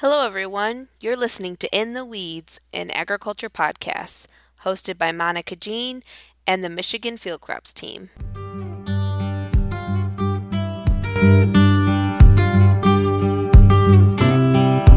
Hello, 0.00 0.24
everyone. 0.24 0.86
You're 1.00 1.16
listening 1.16 1.56
to 1.56 1.68
In 1.76 1.92
the 1.92 2.04
Weeds, 2.04 2.60
an 2.72 2.92
agriculture 2.92 3.50
podcast, 3.50 4.28
hosted 4.62 4.96
by 4.96 5.10
Monica 5.10 5.56
Jean 5.56 6.04
and 6.46 6.62
the 6.62 6.70
Michigan 6.70 7.16
Field 7.16 7.40
Crops 7.40 7.72
team. 7.72 8.08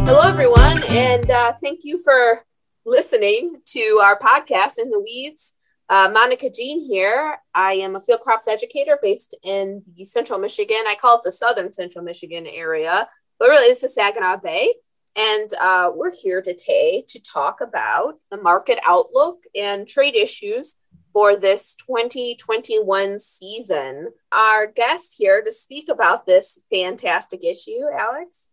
Hello, 0.05 0.21
everyone, 0.21 0.83
and 0.87 1.31
uh, 1.31 1.53
thank 1.53 1.79
you 1.81 1.97
for 2.03 2.45
listening 2.85 3.55
to 3.69 3.99
our 4.03 4.19
podcast, 4.19 4.73
In 4.77 4.91
the 4.91 4.99
Weeds. 4.99 5.55
Uh, 5.89 6.11
Monica 6.13 6.51
Jean 6.51 6.79
here. 6.79 7.39
I 7.55 7.73
am 7.73 7.95
a 7.95 8.01
field 8.01 8.19
crops 8.19 8.47
educator 8.47 8.99
based 9.01 9.35
in 9.41 9.81
the 9.97 10.05
central 10.05 10.37
Michigan. 10.37 10.83
I 10.85 10.93
call 10.93 11.17
it 11.17 11.23
the 11.23 11.31
southern 11.31 11.73
central 11.73 12.05
Michigan 12.05 12.45
area, 12.45 13.09
but 13.39 13.49
really 13.49 13.71
it's 13.71 13.81
the 13.81 13.89
Saginaw 13.89 14.37
Bay. 14.37 14.75
And 15.15 15.53
uh, 15.59 15.91
we're 15.93 16.15
here 16.15 16.41
today 16.41 17.03
to 17.09 17.19
talk 17.19 17.59
about 17.59 18.15
the 18.29 18.37
market 18.37 18.79
outlook 18.85 19.43
and 19.53 19.87
trade 19.87 20.15
issues 20.15 20.77
for 21.11 21.35
this 21.35 21.75
2021 21.75 23.19
season. 23.19 24.13
Our 24.31 24.67
guest 24.67 25.15
here 25.17 25.41
to 25.43 25.51
speak 25.51 25.89
about 25.89 26.25
this 26.25 26.59
fantastic 26.71 27.43
issue, 27.43 27.81
Alex. 27.93 28.47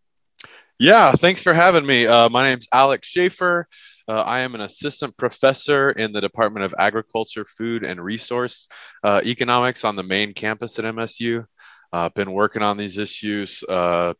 Yeah, 0.80 1.12
thanks 1.12 1.42
for 1.42 1.54
having 1.54 1.86
me. 1.86 2.06
Uh, 2.06 2.28
my 2.28 2.44
name's 2.44 2.68
Alex 2.72 3.06
Schaefer. 3.06 3.68
Uh, 4.09 4.20
I 4.20 4.40
am 4.40 4.54
an 4.54 4.60
assistant 4.60 5.16
professor 5.16 5.90
in 5.90 6.12
the 6.12 6.20
Department 6.20 6.64
of 6.64 6.74
Agriculture, 6.78 7.45
Food, 7.45 7.84
and 7.84 8.02
Resource 8.02 8.68
uh, 9.04 9.20
Economics 9.24 9.84
on 9.84 9.96
the 9.96 10.02
main 10.02 10.34
campus 10.34 10.78
at 10.78 10.84
MSU. 10.84 11.45
I've 11.92 12.06
uh, 12.06 12.09
been 12.14 12.32
working 12.32 12.62
on 12.62 12.76
these 12.76 12.98
issues 12.98 13.64
uh, 13.68 14.14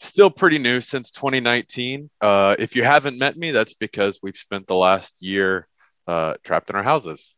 still 0.00 0.30
pretty 0.30 0.58
new 0.58 0.80
since 0.80 1.10
2019. 1.10 2.10
Uh, 2.20 2.56
if 2.58 2.74
you 2.74 2.82
haven't 2.82 3.18
met 3.18 3.36
me, 3.36 3.50
that's 3.50 3.74
because 3.74 4.20
we've 4.22 4.36
spent 4.36 4.66
the 4.66 4.74
last 4.74 5.22
year 5.22 5.68
uh, 6.06 6.34
trapped 6.42 6.70
in 6.70 6.76
our 6.76 6.82
houses. 6.82 7.34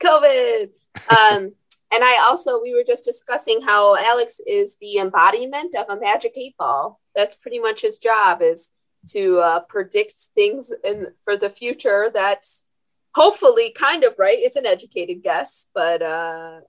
COVID. 0.00 0.70
Um, 1.10 1.52
and 1.92 2.04
I 2.04 2.24
also, 2.28 2.62
we 2.62 2.74
were 2.74 2.84
just 2.86 3.04
discussing 3.04 3.60
how 3.62 3.96
Alex 3.96 4.40
is 4.46 4.76
the 4.80 4.98
embodiment 4.98 5.74
of 5.74 5.86
a 5.88 6.00
magic 6.00 6.32
eight 6.36 6.56
ball. 6.56 7.00
That's 7.14 7.34
pretty 7.34 7.58
much 7.58 7.82
his 7.82 7.98
job 7.98 8.40
is 8.40 8.70
to 9.08 9.40
uh, 9.40 9.60
predict 9.60 10.14
things 10.34 10.72
in 10.84 11.08
for 11.24 11.36
the 11.36 11.50
future 11.50 12.10
that's 12.12 12.64
hopefully 13.14 13.70
kind 13.70 14.04
of 14.04 14.14
right. 14.18 14.38
It's 14.38 14.56
an 14.56 14.66
educated 14.66 15.22
guess, 15.22 15.68
but 15.74 16.02
uh, 16.02 16.60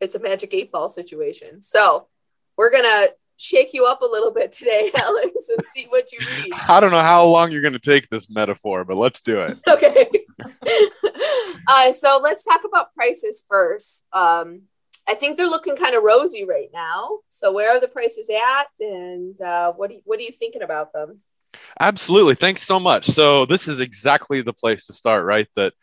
it's 0.00 0.14
a 0.14 0.20
magic 0.20 0.54
eight 0.54 0.70
ball 0.70 0.88
situation. 0.88 1.62
So 1.62 2.08
we're 2.56 2.70
gonna 2.70 3.08
shake 3.44 3.72
you 3.72 3.86
up 3.86 4.02
a 4.02 4.06
little 4.06 4.30
bit 4.30 4.52
today, 4.52 4.90
Alex, 4.96 5.32
and 5.48 5.64
see 5.74 5.86
what 5.88 6.12
you 6.12 6.18
read. 6.20 6.52
I 6.68 6.80
don't 6.80 6.90
know 6.90 7.00
how 7.00 7.26
long 7.26 7.52
you're 7.52 7.62
going 7.62 7.74
to 7.74 7.78
take 7.78 8.08
this 8.08 8.30
metaphor, 8.30 8.84
but 8.84 8.96
let's 8.96 9.20
do 9.20 9.40
it. 9.40 9.58
Okay. 9.74 10.08
uh, 11.68 11.92
so 11.92 12.20
let's 12.22 12.44
talk 12.44 12.62
about 12.64 12.94
prices 12.94 13.44
first. 13.48 14.04
Um, 14.12 14.62
I 15.08 15.14
think 15.14 15.36
they're 15.36 15.48
looking 15.48 15.76
kind 15.76 15.94
of 15.94 16.02
rosy 16.02 16.44
right 16.44 16.68
now. 16.72 17.18
So 17.28 17.52
where 17.52 17.70
are 17.70 17.80
the 17.80 17.88
prices 17.88 18.28
at, 18.30 18.66
and 18.80 19.40
uh, 19.40 19.72
what 19.72 19.90
do 19.90 19.96
you, 19.96 20.02
what 20.04 20.18
are 20.18 20.22
you 20.22 20.32
thinking 20.32 20.62
about 20.62 20.92
them? 20.92 21.20
Absolutely. 21.80 22.34
Thanks 22.34 22.62
so 22.62 22.78
much. 22.78 23.06
So 23.06 23.46
this 23.46 23.68
is 23.68 23.80
exactly 23.80 24.42
the 24.42 24.52
place 24.52 24.86
to 24.86 24.92
start, 24.92 25.24
right? 25.24 25.48
That 25.56 25.74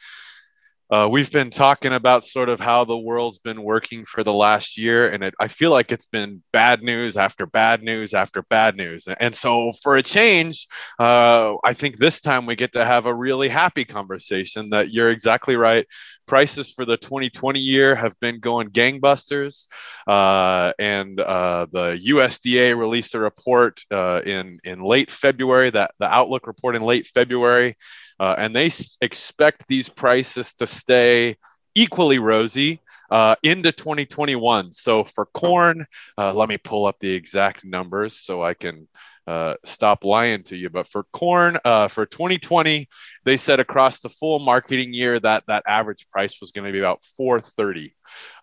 uh, 0.91 1.07
we've 1.09 1.31
been 1.31 1.49
talking 1.49 1.93
about 1.93 2.25
sort 2.25 2.49
of 2.49 2.59
how 2.59 2.83
the 2.83 2.97
world's 2.97 3.39
been 3.39 3.63
working 3.63 4.03
for 4.03 4.25
the 4.25 4.33
last 4.33 4.77
year, 4.77 5.09
and 5.09 5.23
it, 5.23 5.33
I 5.39 5.47
feel 5.47 5.71
like 5.71 5.89
it's 5.89 6.05
been 6.05 6.43
bad 6.51 6.83
news 6.83 7.15
after 7.15 7.45
bad 7.45 7.81
news 7.81 8.13
after 8.13 8.41
bad 8.43 8.75
news. 8.75 9.07
And 9.07 9.33
so, 9.33 9.71
for 9.81 9.95
a 9.95 10.03
change, 10.03 10.67
uh, 10.99 11.55
I 11.63 11.73
think 11.73 11.95
this 11.95 12.19
time 12.19 12.45
we 12.45 12.57
get 12.57 12.73
to 12.73 12.83
have 12.83 13.05
a 13.05 13.15
really 13.15 13.47
happy 13.47 13.85
conversation 13.85 14.71
that 14.71 14.91
you're 14.91 15.11
exactly 15.11 15.55
right. 15.55 15.87
Prices 16.27 16.71
for 16.71 16.85
the 16.85 16.97
2020 16.97 17.59
year 17.59 17.95
have 17.95 18.17
been 18.19 18.39
going 18.39 18.69
gangbusters, 18.69 19.67
uh, 20.07 20.73
and 20.77 21.19
uh, 21.21 21.67
the 21.71 21.99
USDA 22.05 22.77
released 22.77 23.15
a 23.15 23.19
report 23.19 23.81
uh, 23.91 24.21
in 24.25 24.59
in 24.65 24.81
late 24.81 25.09
February. 25.09 25.69
That 25.69 25.91
the 25.99 26.13
outlook 26.13 26.47
report 26.47 26.75
in 26.75 26.81
late 26.81 27.07
February 27.07 27.77
uh, 28.21 28.35
and 28.39 28.55
they 28.55 28.67
s- 28.67 28.97
expect 29.01 29.67
these 29.67 29.89
prices 29.89 30.53
to 30.55 30.67
stay 30.67 31.37
equally 31.75 32.19
rosy 32.19 32.81
uh, 33.11 33.35
into 33.43 33.73
2021. 33.73 34.73
So 34.73 35.03
for 35.05 35.25
corn, 35.27 35.85
uh, 36.17 36.33
let 36.33 36.49
me 36.49 36.57
pull 36.57 36.87
up 36.87 36.99
the 37.01 37.13
exact 37.13 37.65
numbers 37.65 38.17
so 38.17 38.43
I 38.43 38.55
can 38.55 38.87
uh, 39.27 39.55
stop 39.65 40.05
lying 40.05 40.43
to 40.45 40.57
you. 40.57 40.69
But 40.69 40.87
for 40.87 41.03
corn, 41.13 41.57
uh, 41.65 41.89
for 41.89 42.05
2020, 42.05 42.87
they 43.25 43.37
said 43.37 43.59
across 43.59 43.99
the 44.01 44.09
full 44.09 44.39
marketing 44.39 44.93
year 44.93 45.19
that 45.19 45.45
that 45.47 45.63
average 45.67 46.07
price 46.09 46.39
was 46.41 46.51
going 46.51 46.65
to 46.67 46.73
be 46.73 46.79
about 46.79 47.03
430. 47.17 47.93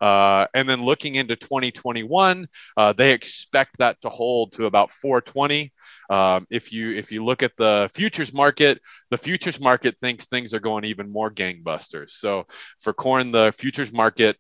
Uh, 0.00 0.46
and 0.54 0.68
then 0.68 0.82
looking 0.82 1.14
into 1.14 1.36
2021, 1.36 2.48
uh, 2.76 2.92
they 2.92 3.12
expect 3.12 3.78
that 3.78 4.00
to 4.02 4.08
hold 4.08 4.52
to 4.52 4.66
about 4.66 4.90
420. 4.90 5.72
Um, 6.10 6.46
if 6.50 6.72
you 6.72 6.96
if 6.96 7.12
you 7.12 7.24
look 7.24 7.42
at 7.42 7.52
the 7.56 7.90
futures 7.92 8.32
market, 8.32 8.80
the 9.10 9.18
futures 9.18 9.60
market 9.60 9.96
thinks 10.00 10.26
things 10.26 10.54
are 10.54 10.60
going 10.60 10.84
even 10.84 11.10
more 11.10 11.30
gangbusters. 11.30 12.10
So 12.10 12.46
for 12.80 12.92
corn, 12.92 13.32
the 13.32 13.52
futures 13.56 13.92
market 13.92 14.36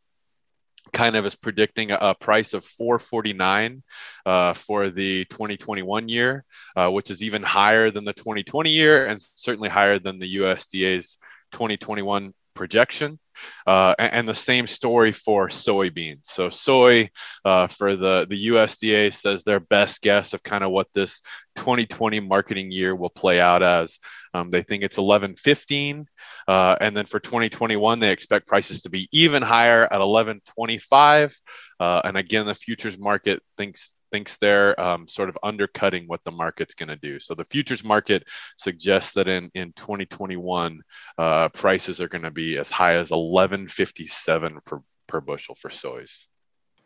kind 0.92 1.16
of 1.16 1.26
is 1.26 1.34
predicting 1.34 1.90
a, 1.90 2.14
price 2.14 2.54
of 2.54 2.64
449 2.64 3.82
uh, 4.26 4.52
for 4.54 4.90
the 4.90 5.24
2021 5.26 6.08
year, 6.08 6.44
uh, 6.76 6.90
which 6.90 7.10
is 7.10 7.22
even 7.22 7.42
higher 7.42 7.90
than 7.90 8.04
the 8.04 8.12
2020 8.12 8.70
year 8.70 9.06
and 9.06 9.20
certainly 9.34 9.68
higher 9.68 9.98
than 9.98 10.18
the 10.18 10.36
USDA's 10.36 11.18
2021 11.52 12.32
projection. 12.54 13.18
Uh, 13.66 13.94
and, 13.98 14.12
and, 14.12 14.28
the 14.28 14.34
same 14.34 14.66
story 14.66 15.12
for 15.12 15.48
soybeans. 15.48 16.20
So 16.24 16.50
soy 16.50 17.10
uh, 17.44 17.66
for 17.66 17.96
the, 17.96 18.26
the 18.28 18.48
USDA 18.48 19.12
says 19.14 19.44
their 19.44 19.60
best 19.60 20.00
guess 20.02 20.32
of 20.32 20.42
kind 20.42 20.64
of 20.64 20.70
what 20.70 20.88
this 20.94 21.20
2020 21.56 22.20
marketing 22.20 22.70
year 22.70 22.94
will 22.94 23.10
play 23.10 23.40
out 23.40 23.62
as. 23.62 23.98
Um, 24.34 24.50
they 24.50 24.62
think 24.62 24.82
it's 24.82 24.98
1115. 24.98 26.06
Uh, 26.46 26.76
and 26.80 26.96
then 26.96 27.06
for 27.06 27.20
2021, 27.20 27.98
they 27.98 28.10
expect 28.10 28.46
prices 28.46 28.82
to 28.82 28.90
be 28.90 29.08
even 29.12 29.42
higher 29.42 29.84
at 29.84 30.00
1125. 30.00 31.36
Uh, 31.80 32.00
and 32.04 32.16
again, 32.16 32.46
the 32.46 32.54
futures 32.54 32.98
market 32.98 33.42
thinks 33.56 33.94
thinks 34.10 34.36
they're 34.36 34.78
um, 34.80 35.08
sort 35.08 35.28
of 35.28 35.38
undercutting 35.42 36.06
what 36.06 36.24
the 36.24 36.30
market's 36.30 36.74
going 36.74 36.88
to 36.88 36.96
do. 36.96 37.18
So 37.18 37.34
the 37.34 37.44
futures 37.44 37.84
market 37.84 38.24
suggests 38.56 39.14
that 39.14 39.28
in 39.28 39.50
in 39.54 39.72
2021, 39.72 40.82
uh, 41.18 41.48
prices 41.50 42.00
are 42.00 42.08
going 42.08 42.22
to 42.22 42.30
be 42.30 42.58
as 42.58 42.70
high 42.70 42.94
as 42.94 43.10
11.57 43.10 44.64
per 44.64 44.82
per 45.06 45.20
bushel 45.20 45.54
for 45.54 45.70
soys. 45.70 46.26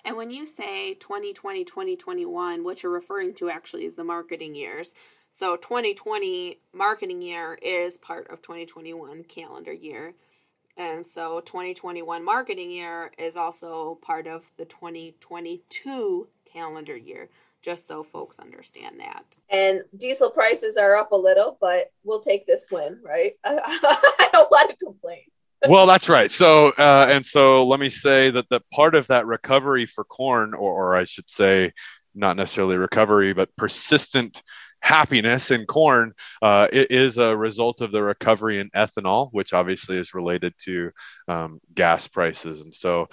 And 0.04 0.16
when 0.16 0.30
you 0.30 0.46
say 0.46 0.94
2020, 0.94 1.64
2021, 1.64 2.64
what 2.64 2.82
you're 2.82 2.90
referring 2.90 3.34
to 3.34 3.50
actually 3.50 3.84
is 3.84 3.94
the 3.94 4.04
marketing 4.04 4.54
years. 4.54 4.94
So 5.30 5.56
2020 5.56 6.58
marketing 6.72 7.22
year 7.22 7.58
is 7.62 7.98
part 7.98 8.28
of 8.28 8.42
2021 8.42 9.24
calendar 9.24 9.72
year. 9.72 10.14
And 10.76 11.04
so 11.04 11.40
2021 11.40 12.24
marketing 12.24 12.70
year 12.70 13.12
is 13.18 13.36
also 13.36 13.98
part 14.02 14.26
of 14.26 14.50
the 14.56 14.64
2022 14.64 16.28
calendar 16.52 16.96
year, 16.96 17.28
just 17.62 17.86
so 17.86 18.02
folks 18.02 18.38
understand 18.38 19.00
that. 19.00 19.24
And 19.50 19.82
diesel 19.96 20.30
prices 20.30 20.76
are 20.76 20.96
up 20.96 21.12
a 21.12 21.16
little, 21.16 21.56
but 21.60 21.92
we'll 22.04 22.20
take 22.20 22.46
this 22.46 22.66
win, 22.70 22.98
right? 23.04 23.32
I 23.44 24.28
don't 24.32 24.50
want 24.50 24.70
to 24.70 24.84
complain. 24.84 25.22
well, 25.68 25.86
that's 25.86 26.08
right. 26.08 26.30
So, 26.30 26.70
uh, 26.70 27.06
and 27.08 27.24
so 27.24 27.66
let 27.66 27.78
me 27.78 27.88
say 27.88 28.30
that 28.30 28.48
the 28.48 28.60
part 28.72 28.94
of 28.94 29.06
that 29.08 29.26
recovery 29.26 29.86
for 29.86 30.04
corn, 30.04 30.54
or, 30.54 30.72
or 30.72 30.96
I 30.96 31.04
should 31.04 31.30
say, 31.30 31.72
not 32.14 32.36
necessarily 32.36 32.76
recovery, 32.76 33.32
but 33.32 33.54
persistent 33.56 34.42
happiness 34.80 35.52
in 35.52 35.64
corn 35.64 36.12
uh, 36.42 36.66
is 36.72 37.16
a 37.16 37.36
result 37.36 37.80
of 37.80 37.92
the 37.92 38.02
recovery 38.02 38.58
in 38.58 38.68
ethanol, 38.70 39.28
which 39.30 39.52
obviously 39.52 39.96
is 39.96 40.12
related 40.12 40.52
to 40.58 40.90
um, 41.28 41.60
gas 41.72 42.08
prices. 42.08 42.60
And 42.60 42.74
so, 42.74 43.08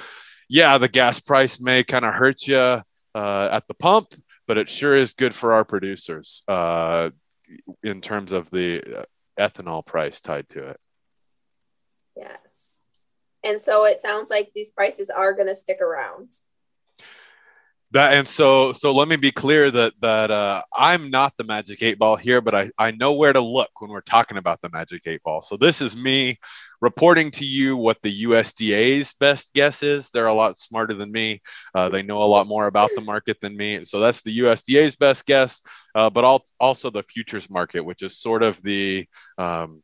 yeah, 0.49 0.79
the 0.79 0.89
gas 0.89 1.19
price 1.19 1.61
may 1.61 1.83
kind 1.83 2.03
of 2.03 2.15
hurt 2.15 2.47
you 2.47 2.81
uh, 3.19 3.49
at 3.51 3.67
the 3.67 3.73
pump, 3.73 4.15
but 4.47 4.57
it 4.57 4.69
sure 4.69 4.95
is 4.95 5.13
good 5.13 5.35
for 5.35 5.53
our 5.53 5.65
producers 5.65 6.43
uh, 6.47 7.09
in 7.83 7.99
terms 7.99 8.31
of 8.31 8.49
the 8.49 8.99
uh, 8.99 9.03
ethanol 9.37 9.85
price 9.85 10.21
tied 10.21 10.47
to 10.49 10.69
it. 10.69 10.79
Yes. 12.15 12.81
And 13.43 13.59
so 13.59 13.85
it 13.85 13.99
sounds 13.99 14.29
like 14.29 14.51
these 14.55 14.71
prices 14.71 15.09
are 15.09 15.33
going 15.33 15.47
to 15.47 15.55
stick 15.55 15.81
around. 15.81 16.33
That 17.91 18.13
and 18.13 18.27
so 18.27 18.71
so 18.71 18.93
let 18.93 19.07
me 19.07 19.15
be 19.15 19.31
clear 19.31 19.71
that 19.71 19.93
that 20.01 20.29
uh, 20.29 20.61
I'm 20.71 21.09
not 21.09 21.33
the 21.37 21.43
magic 21.43 21.81
eight 21.81 21.97
ball 21.97 22.15
here, 22.15 22.39
but 22.39 22.53
I 22.53 22.69
I 22.77 22.91
know 22.91 23.13
where 23.13 23.33
to 23.33 23.39
look 23.39 23.69
when 23.79 23.89
we're 23.89 24.01
talking 24.01 24.37
about 24.37 24.61
the 24.61 24.69
magic 24.69 25.01
eight 25.07 25.23
ball. 25.23 25.41
So 25.41 25.57
this 25.57 25.81
is 25.81 25.97
me 25.97 26.37
reporting 26.81 27.31
to 27.31 27.45
you 27.45 27.75
what 27.75 27.97
the 28.03 28.25
USDA's 28.25 29.15
best 29.19 29.53
guess 29.55 29.81
is. 29.81 30.11
They're 30.11 30.27
a 30.27 30.33
lot 30.35 30.59
smarter 30.59 30.93
than 30.93 31.11
me. 31.11 31.41
Uh, 31.73 31.89
they 31.89 32.03
know 32.03 32.21
a 32.21 32.29
lot 32.29 32.45
more 32.45 32.67
about 32.67 32.91
the 32.93 33.01
market 33.01 33.41
than 33.41 33.57
me. 33.57 33.83
So 33.85 33.99
that's 33.99 34.21
the 34.21 34.37
USDA's 34.39 34.95
best 34.95 35.25
guess, 35.25 35.61
uh, 35.95 36.11
but 36.11 36.43
also 36.59 36.91
the 36.91 37.03
futures 37.03 37.49
market, 37.49 37.81
which 37.81 38.03
is 38.03 38.19
sort 38.19 38.43
of 38.43 38.61
the 38.61 39.07
um, 39.39 39.81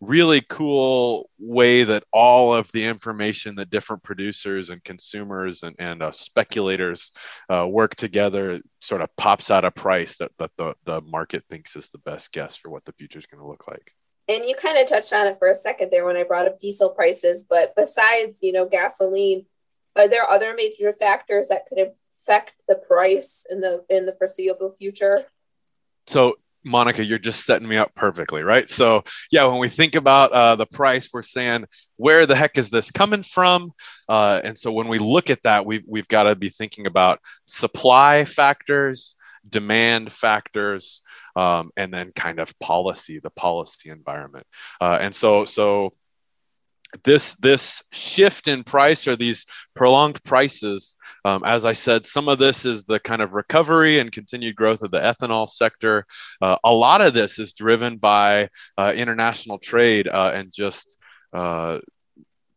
really 0.00 0.42
cool 0.42 1.30
way 1.38 1.84
that 1.84 2.04
all 2.12 2.54
of 2.54 2.70
the 2.72 2.84
information 2.84 3.54
that 3.54 3.70
different 3.70 4.02
producers 4.02 4.68
and 4.68 4.84
consumers 4.84 5.62
and, 5.62 5.74
and 5.78 6.02
uh, 6.02 6.10
speculators 6.10 7.12
uh, 7.48 7.66
work 7.66 7.94
together 7.94 8.60
sort 8.80 9.00
of 9.00 9.08
pops 9.16 9.50
out 9.50 9.64
a 9.64 9.70
price 9.70 10.18
that, 10.18 10.30
that 10.38 10.50
the, 10.58 10.74
the 10.84 11.00
market 11.00 11.44
thinks 11.48 11.76
is 11.76 11.88
the 11.90 11.98
best 11.98 12.30
guess 12.32 12.56
for 12.56 12.70
what 12.70 12.84
the 12.84 12.92
future 12.92 13.18
is 13.18 13.26
going 13.26 13.40
to 13.40 13.48
look 13.48 13.66
like. 13.66 13.92
And 14.28 14.44
you 14.44 14.54
kind 14.54 14.76
of 14.76 14.86
touched 14.86 15.12
on 15.12 15.26
it 15.26 15.38
for 15.38 15.48
a 15.48 15.54
second 15.54 15.90
there 15.90 16.04
when 16.04 16.16
i 16.16 16.24
brought 16.24 16.48
up 16.48 16.58
diesel 16.58 16.90
prices 16.90 17.44
but 17.48 17.74
besides 17.76 18.40
you 18.42 18.52
know 18.52 18.66
gasoline 18.66 19.46
are 19.96 20.08
there 20.08 20.28
other 20.28 20.54
major 20.54 20.92
factors 20.92 21.48
that 21.48 21.66
could 21.66 21.92
affect 22.12 22.62
the 22.68 22.74
price 22.74 23.46
in 23.50 23.60
the 23.60 23.84
in 23.88 24.06
the 24.06 24.12
foreseeable 24.12 24.70
future? 24.70 25.24
So 26.06 26.36
Monica, 26.66 27.04
you're 27.04 27.18
just 27.18 27.46
setting 27.46 27.68
me 27.68 27.76
up 27.76 27.94
perfectly, 27.94 28.42
right? 28.42 28.68
So, 28.68 29.04
yeah, 29.30 29.46
when 29.46 29.60
we 29.60 29.68
think 29.68 29.94
about 29.94 30.32
uh, 30.32 30.56
the 30.56 30.66
price, 30.66 31.08
we're 31.12 31.22
saying, 31.22 31.64
where 31.96 32.26
the 32.26 32.34
heck 32.34 32.58
is 32.58 32.70
this 32.70 32.90
coming 32.90 33.22
from? 33.22 33.72
Uh, 34.08 34.40
and 34.42 34.58
so, 34.58 34.72
when 34.72 34.88
we 34.88 34.98
look 34.98 35.30
at 35.30 35.42
that, 35.44 35.64
we've, 35.64 35.84
we've 35.86 36.08
got 36.08 36.24
to 36.24 36.34
be 36.34 36.50
thinking 36.50 36.86
about 36.86 37.20
supply 37.44 38.24
factors, 38.24 39.14
demand 39.48 40.12
factors, 40.12 41.02
um, 41.36 41.70
and 41.76 41.94
then 41.94 42.10
kind 42.16 42.40
of 42.40 42.58
policy, 42.58 43.20
the 43.20 43.30
policy 43.30 43.90
environment. 43.90 44.46
Uh, 44.80 44.98
and 45.00 45.14
so, 45.14 45.44
so 45.44 45.92
this 47.04 47.34
this 47.34 47.82
shift 47.92 48.48
in 48.48 48.64
price 48.64 49.06
or 49.06 49.16
these 49.16 49.46
prolonged 49.74 50.22
prices 50.24 50.96
um, 51.24 51.42
as 51.44 51.64
i 51.64 51.72
said 51.72 52.06
some 52.06 52.28
of 52.28 52.38
this 52.38 52.64
is 52.64 52.84
the 52.84 53.00
kind 53.00 53.20
of 53.20 53.32
recovery 53.32 53.98
and 53.98 54.12
continued 54.12 54.56
growth 54.56 54.82
of 54.82 54.90
the 54.90 54.98
ethanol 54.98 55.48
sector. 55.48 56.06
Uh, 56.40 56.56
a 56.64 56.72
lot 56.72 57.00
of 57.00 57.14
this 57.14 57.38
is 57.38 57.52
driven 57.52 57.96
by 57.96 58.48
uh, 58.78 58.92
international 58.94 59.58
trade 59.58 60.08
uh, 60.08 60.32
and 60.34 60.52
just 60.52 60.96
uh, 61.32 61.78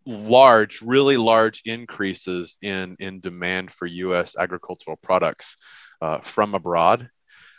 large 0.06 0.82
really 0.82 1.18
large 1.18 1.62
increases 1.66 2.58
in 2.62 2.96
in 3.00 3.20
demand 3.20 3.72
for 3.72 3.88
us 3.88 4.36
agricultural 4.38 4.98
products 4.98 5.58
uh, 6.02 6.20
from 6.20 6.56
abroad 6.56 7.10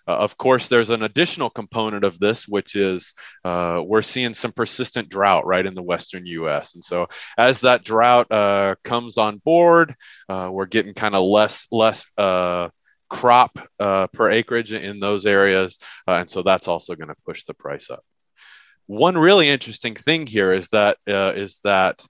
uh, 0.07 0.17
of 0.17 0.37
course, 0.37 0.69
there's 0.69 0.91
an 0.91 1.03
additional 1.03 1.51
component 1.51 2.05
of 2.05 2.19
this, 2.19 2.49
which 2.49 2.77
is 2.77 3.15
uh, 3.45 3.83
we're 3.85 4.03
seeing 4.03 4.35
some 4.35 4.53
persistent 4.53 5.09
drought 5.09 5.47
right 5.47 5.65
in 5.65 5.75
the 5.75 5.83
western 5.83 6.27
U.S. 6.27 6.75
And 6.75 6.85
so, 6.85 7.09
as 7.37 7.61
that 7.61 7.85
drought 7.85 8.31
uh, 8.31 8.77
comes 8.83 9.19
on 9.19 9.39
board, 9.39 9.95
uh, 10.29 10.49
we're 10.53 10.67
getting 10.67 10.95
kind 10.95 11.15
of 11.15 11.25
less 11.25 11.67
less 11.71 12.05
uh, 12.19 12.69
crop 13.09 13.59
uh, 13.79 14.07
per 14.09 14.31
acreage 14.31 14.73
in 14.73 15.01
those 15.01 15.27
areas, 15.27 15.79
and 16.07 16.29
so 16.29 16.43
that's 16.43 16.69
also 16.69 16.95
going 16.95 17.09
to 17.09 17.17
push 17.25 17.45
the 17.45 17.55
price 17.55 17.91
up. 17.91 18.05
One 18.87 19.17
really 19.17 19.49
interesting 19.49 19.95
thing 19.95 20.27
here 20.27 20.53
is 20.53 20.69
that 20.69 20.99
is 21.07 21.61
that 21.65 22.05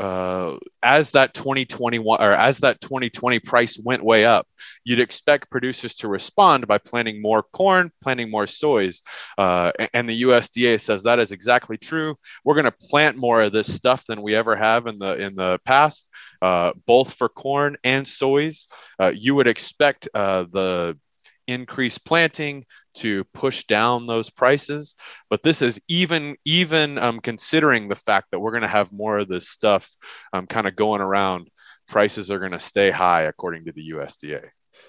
uh, 0.00 0.56
as 0.82 1.10
that 1.10 1.34
2021 1.34 2.22
or 2.22 2.32
as 2.32 2.58
that 2.58 2.80
2020 2.80 3.38
price 3.40 3.78
went 3.78 4.02
way 4.02 4.24
up, 4.24 4.48
you'd 4.82 4.98
expect 4.98 5.50
producers 5.50 5.94
to 5.94 6.08
respond 6.08 6.66
by 6.66 6.78
planting 6.78 7.20
more 7.20 7.42
corn, 7.42 7.92
planting 8.00 8.30
more 8.30 8.46
soys. 8.46 9.02
Uh, 9.36 9.72
and 9.92 10.08
the 10.08 10.22
USDA 10.22 10.80
says 10.80 11.02
that 11.02 11.18
is 11.18 11.32
exactly 11.32 11.76
true. 11.76 12.16
We're 12.44 12.54
going 12.54 12.64
to 12.64 12.72
plant 12.72 13.18
more 13.18 13.42
of 13.42 13.52
this 13.52 13.72
stuff 13.72 14.06
than 14.06 14.22
we 14.22 14.34
ever 14.34 14.56
have 14.56 14.86
in 14.86 14.98
the 14.98 15.20
in 15.20 15.34
the 15.34 15.60
past, 15.66 16.08
uh, 16.40 16.72
both 16.86 17.12
for 17.12 17.28
corn 17.28 17.76
and 17.84 18.08
soys. 18.08 18.68
Uh, 18.98 19.12
you 19.14 19.34
would 19.34 19.48
expect 19.48 20.08
uh, 20.14 20.44
the 20.50 20.96
increased 21.46 22.04
planting 22.04 22.64
to 22.94 23.24
push 23.32 23.64
down 23.64 24.06
those 24.06 24.30
prices. 24.30 24.96
But 25.28 25.42
this 25.42 25.62
is 25.62 25.80
even 25.88 26.36
even 26.44 26.98
um, 26.98 27.20
considering 27.20 27.88
the 27.88 27.96
fact 27.96 28.28
that 28.30 28.40
we're 28.40 28.52
going 28.52 28.62
to 28.62 28.68
have 28.68 28.92
more 28.92 29.18
of 29.18 29.28
this 29.28 29.48
stuff 29.48 29.90
um, 30.32 30.46
kind 30.46 30.66
of 30.66 30.76
going 30.76 31.00
around 31.00 31.50
prices 31.90 32.30
are 32.30 32.38
going 32.38 32.52
to 32.52 32.60
stay 32.60 32.90
high 32.90 33.22
according 33.22 33.64
to 33.64 33.72
the 33.72 33.90
usda 33.90 34.48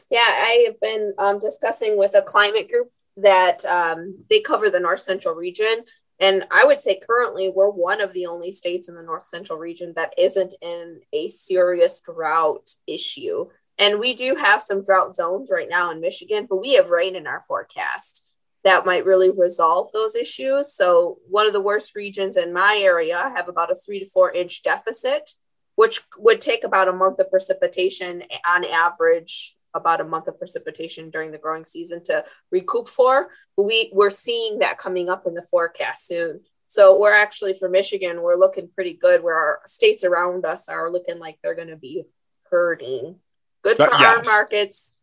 yeah 0.09 0.19
i 0.19 0.65
have 0.67 0.79
been 0.79 1.13
um, 1.17 1.39
discussing 1.39 1.97
with 1.97 2.15
a 2.15 2.21
climate 2.21 2.69
group 2.69 2.89
that 3.17 3.65
um, 3.65 4.23
they 4.29 4.39
cover 4.39 4.69
the 4.69 4.79
north 4.79 5.01
central 5.01 5.35
region. 5.35 5.83
And 6.19 6.45
i 6.51 6.63
would 6.63 6.79
say 6.79 7.01
currently 7.05 7.51
we're 7.53 7.69
one 7.69 7.99
of 7.99 8.13
the 8.13 8.27
only 8.27 8.51
states 8.51 8.87
in 8.87 8.95
the 8.95 9.03
north 9.03 9.25
central 9.25 9.57
region 9.57 9.93
that 9.95 10.13
isn't 10.17 10.53
in 10.61 11.01
a 11.11 11.27
serious 11.27 11.99
drought 11.99 12.69
issue 12.87 13.47
and 13.81 13.99
we 13.99 14.13
do 14.13 14.35
have 14.35 14.61
some 14.61 14.83
drought 14.83 15.15
zones 15.15 15.49
right 15.51 15.67
now 15.67 15.89
in 15.89 15.99
Michigan, 15.99 16.45
but 16.47 16.61
we 16.61 16.75
have 16.75 16.91
rain 16.91 17.15
in 17.15 17.25
our 17.25 17.43
forecast 17.47 18.23
that 18.63 18.85
might 18.85 19.05
really 19.05 19.31
resolve 19.31 19.91
those 19.91 20.15
issues. 20.15 20.71
So, 20.71 21.17
one 21.27 21.47
of 21.47 21.53
the 21.53 21.59
worst 21.59 21.95
regions 21.95 22.37
in 22.37 22.53
my 22.53 22.79
area 22.79 23.17
have 23.35 23.49
about 23.49 23.71
a 23.71 23.75
three 23.75 23.99
to 23.99 24.05
four 24.05 24.31
inch 24.31 24.61
deficit, 24.61 25.31
which 25.73 26.01
would 26.19 26.41
take 26.41 26.63
about 26.63 26.89
a 26.89 26.93
month 26.93 27.19
of 27.19 27.31
precipitation 27.31 28.21
on 28.45 28.65
average, 28.65 29.57
about 29.73 29.99
a 29.99 30.05
month 30.05 30.27
of 30.27 30.37
precipitation 30.37 31.09
during 31.09 31.31
the 31.31 31.39
growing 31.39 31.65
season 31.65 32.03
to 32.03 32.23
recoup 32.51 32.87
for. 32.87 33.29
We, 33.57 33.89
we're 33.93 34.11
seeing 34.11 34.59
that 34.59 34.77
coming 34.77 35.09
up 35.09 35.25
in 35.25 35.33
the 35.33 35.47
forecast 35.49 36.05
soon. 36.05 36.41
So, 36.67 36.99
we're 36.99 37.15
actually 37.15 37.53
for 37.53 37.67
Michigan, 37.67 38.21
we're 38.21 38.35
looking 38.35 38.69
pretty 38.75 38.93
good 38.93 39.23
where 39.23 39.39
our 39.39 39.61
states 39.65 40.03
around 40.03 40.45
us 40.45 40.69
are 40.69 40.91
looking 40.91 41.17
like 41.17 41.39
they're 41.41 41.55
going 41.55 41.69
to 41.69 41.75
be 41.75 42.03
hurting 42.51 43.15
good 43.61 43.77
for 43.77 43.89
yes. 43.91 44.17
our 44.17 44.23
markets, 44.23 44.95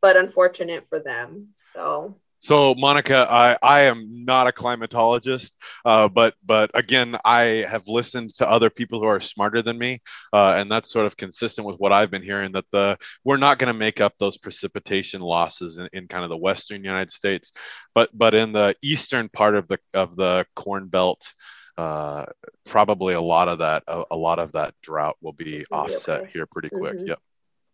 but 0.00 0.16
unfortunate 0.16 0.88
for 0.88 1.00
them. 1.00 1.48
So 1.56 2.16
so, 2.40 2.74
Monica, 2.76 3.26
I, 3.28 3.58
I 3.62 3.80
am 3.82 4.24
not 4.24 4.46
a 4.46 4.52
climatologist, 4.52 5.52
uh, 5.84 6.08
but 6.08 6.34
but 6.44 6.70
again, 6.74 7.16
I 7.24 7.66
have 7.68 7.88
listened 7.88 8.30
to 8.36 8.48
other 8.48 8.70
people 8.70 9.00
who 9.00 9.06
are 9.06 9.18
smarter 9.18 9.60
than 9.60 9.76
me, 9.76 10.02
uh, 10.32 10.54
and 10.56 10.70
that's 10.70 10.90
sort 10.90 11.06
of 11.06 11.16
consistent 11.16 11.66
with 11.66 11.78
what 11.78 11.92
I've 11.92 12.12
been 12.12 12.22
hearing. 12.22 12.52
That 12.52 12.66
the 12.70 12.96
we're 13.24 13.38
not 13.38 13.58
going 13.58 13.72
to 13.72 13.78
make 13.78 14.00
up 14.00 14.14
those 14.18 14.38
precipitation 14.38 15.20
losses 15.20 15.78
in, 15.78 15.88
in, 15.92 16.06
kind 16.06 16.22
of 16.22 16.30
the 16.30 16.36
western 16.36 16.84
United 16.84 17.10
States, 17.10 17.52
but 17.92 18.10
but 18.16 18.34
in 18.34 18.52
the 18.52 18.76
eastern 18.82 19.28
part 19.28 19.56
of 19.56 19.66
the 19.66 19.78
of 19.92 20.16
the 20.16 20.46
Corn 20.54 20.88
Belt. 20.88 21.32
Uh, 21.76 22.26
probably 22.66 23.14
a 23.14 23.20
lot 23.20 23.46
of 23.46 23.58
that 23.58 23.84
a, 23.86 24.02
a, 24.10 24.16
lot 24.16 24.40
of 24.40 24.50
that 24.50 24.74
drought 24.82 25.16
will 25.20 25.32
be 25.32 25.64
offset 25.70 26.26
here 26.26 26.44
pretty 26.44 26.68
quick. 26.68 26.96
Mm-hmm. 26.96 27.06
Yep. 27.06 27.20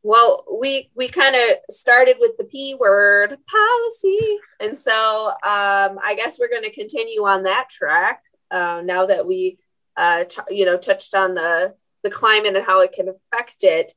Well, 0.06 0.44
we 0.61 0.91
we 0.94 1.08
kind 1.08 1.34
of 1.34 1.75
started 1.75 2.17
with 2.20 2.32
the 2.37 2.44
P 2.44 2.77
word 2.79 3.39
policy, 3.51 4.39
and 4.61 4.79
so 4.79 5.29
um, 5.31 5.99
I 6.05 6.15
guess 6.15 6.39
we're 6.39 6.51
going 6.51 6.63
to 6.63 6.75
continue 6.75 7.25
on 7.25 7.44
that 7.44 7.70
track 7.70 8.20
uh, 8.51 8.82
now 8.84 9.06
that 9.06 9.27
we 9.27 9.56
uh, 9.96 10.25
t- 10.25 10.55
you 10.55 10.67
know 10.67 10.77
touched 10.77 11.15
on 11.15 11.34
the 11.34 11.75
the 12.03 12.11
climate 12.11 12.55
and 12.55 12.67
how 12.67 12.82
it 12.82 12.93
can 12.93 13.08
affect 13.08 13.56
it. 13.63 13.94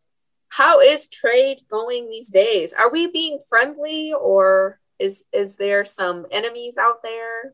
How 0.47 0.79
is 0.79 1.09
trade 1.09 1.63
going 1.69 2.09
these 2.09 2.29
days? 2.29 2.71
Are 2.71 2.89
we 2.89 3.07
being 3.07 3.39
friendly, 3.49 4.13
or 4.13 4.79
is 4.99 5.25
is 5.33 5.57
there 5.57 5.83
some 5.83 6.25
enemies 6.31 6.77
out 6.77 7.03
there? 7.03 7.53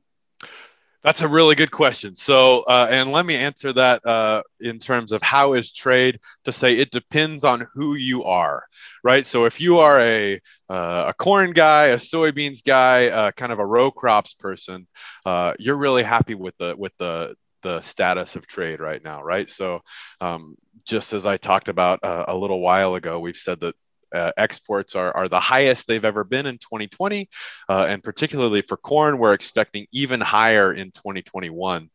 That's 1.03 1.21
a 1.21 1.27
really 1.27 1.55
good 1.55 1.71
question. 1.71 2.15
So, 2.15 2.61
uh, 2.63 2.87
and 2.89 3.11
let 3.11 3.25
me 3.25 3.35
answer 3.35 3.73
that 3.73 4.05
uh, 4.05 4.41
in 4.61 4.79
terms 4.79 5.11
of 5.11 5.21
how 5.21 5.53
is 5.53 5.73
trade 5.73 6.19
to 6.45 6.53
say 6.53 6.77
it 6.77 6.91
depends 6.91 7.43
on 7.43 7.65
who 7.73 7.95
you 7.95 8.23
are, 8.23 8.63
right? 9.03 9.25
So, 9.25 9.43
if 9.43 9.59
you 9.59 9.79
are 9.79 9.99
a 9.99 10.39
uh, 10.69 11.05
a 11.09 11.13
corn 11.13 11.51
guy, 11.51 11.87
a 11.87 11.97
soybeans 11.97 12.63
guy, 12.63 13.07
uh, 13.07 13.31
kind 13.31 13.51
of 13.51 13.59
a 13.59 13.65
row 13.65 13.91
crops 13.91 14.33
person, 14.33 14.87
uh, 15.25 15.53
you're 15.59 15.77
really 15.77 16.03
happy 16.03 16.35
with 16.35 16.55
the 16.57 16.73
with 16.77 16.93
the 16.99 17.35
the 17.63 17.81
status 17.81 18.35
of 18.37 18.47
trade 18.47 18.79
right 18.79 19.03
now, 19.03 19.21
right? 19.23 19.49
So, 19.49 19.81
um, 20.21 20.55
just 20.85 21.11
as 21.13 21.25
I 21.25 21.35
talked 21.35 21.67
about 21.67 21.99
uh, 22.03 22.25
a 22.29 22.35
little 22.37 22.61
while 22.61 22.95
ago, 22.95 23.19
we've 23.19 23.35
said 23.37 23.59
that 23.59 23.75
uh, 24.13 24.31
exports 24.37 24.95
are, 24.95 25.15
are 25.15 25.27
the 25.27 25.39
highest 25.39 25.87
they've 25.87 26.05
ever 26.05 26.23
been 26.23 26.45
in 26.45 26.57
2020. 26.57 27.29
Uh, 27.67 27.85
and 27.89 28.03
particularly 28.03 28.61
for 28.61 28.77
corn, 28.77 29.17
we're 29.17 29.33
expecting 29.33 29.87
even 29.91 30.21
higher 30.21 30.73
in 30.73 30.91
2021. 30.91 31.89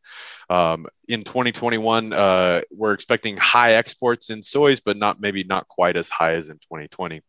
Um, 0.50 0.86
in 1.08 1.24
2021, 1.24 2.12
uh, 2.12 2.62
we're 2.70 2.92
expecting 2.92 3.36
high 3.36 3.74
exports 3.74 4.30
in 4.30 4.42
soys, 4.42 4.80
but 4.80 4.96
not 4.96 5.20
maybe 5.20 5.44
not 5.44 5.68
quite 5.68 5.96
as 5.96 6.08
high 6.08 6.34
as 6.34 6.48
in 6.48 6.56
2020. 6.58 7.20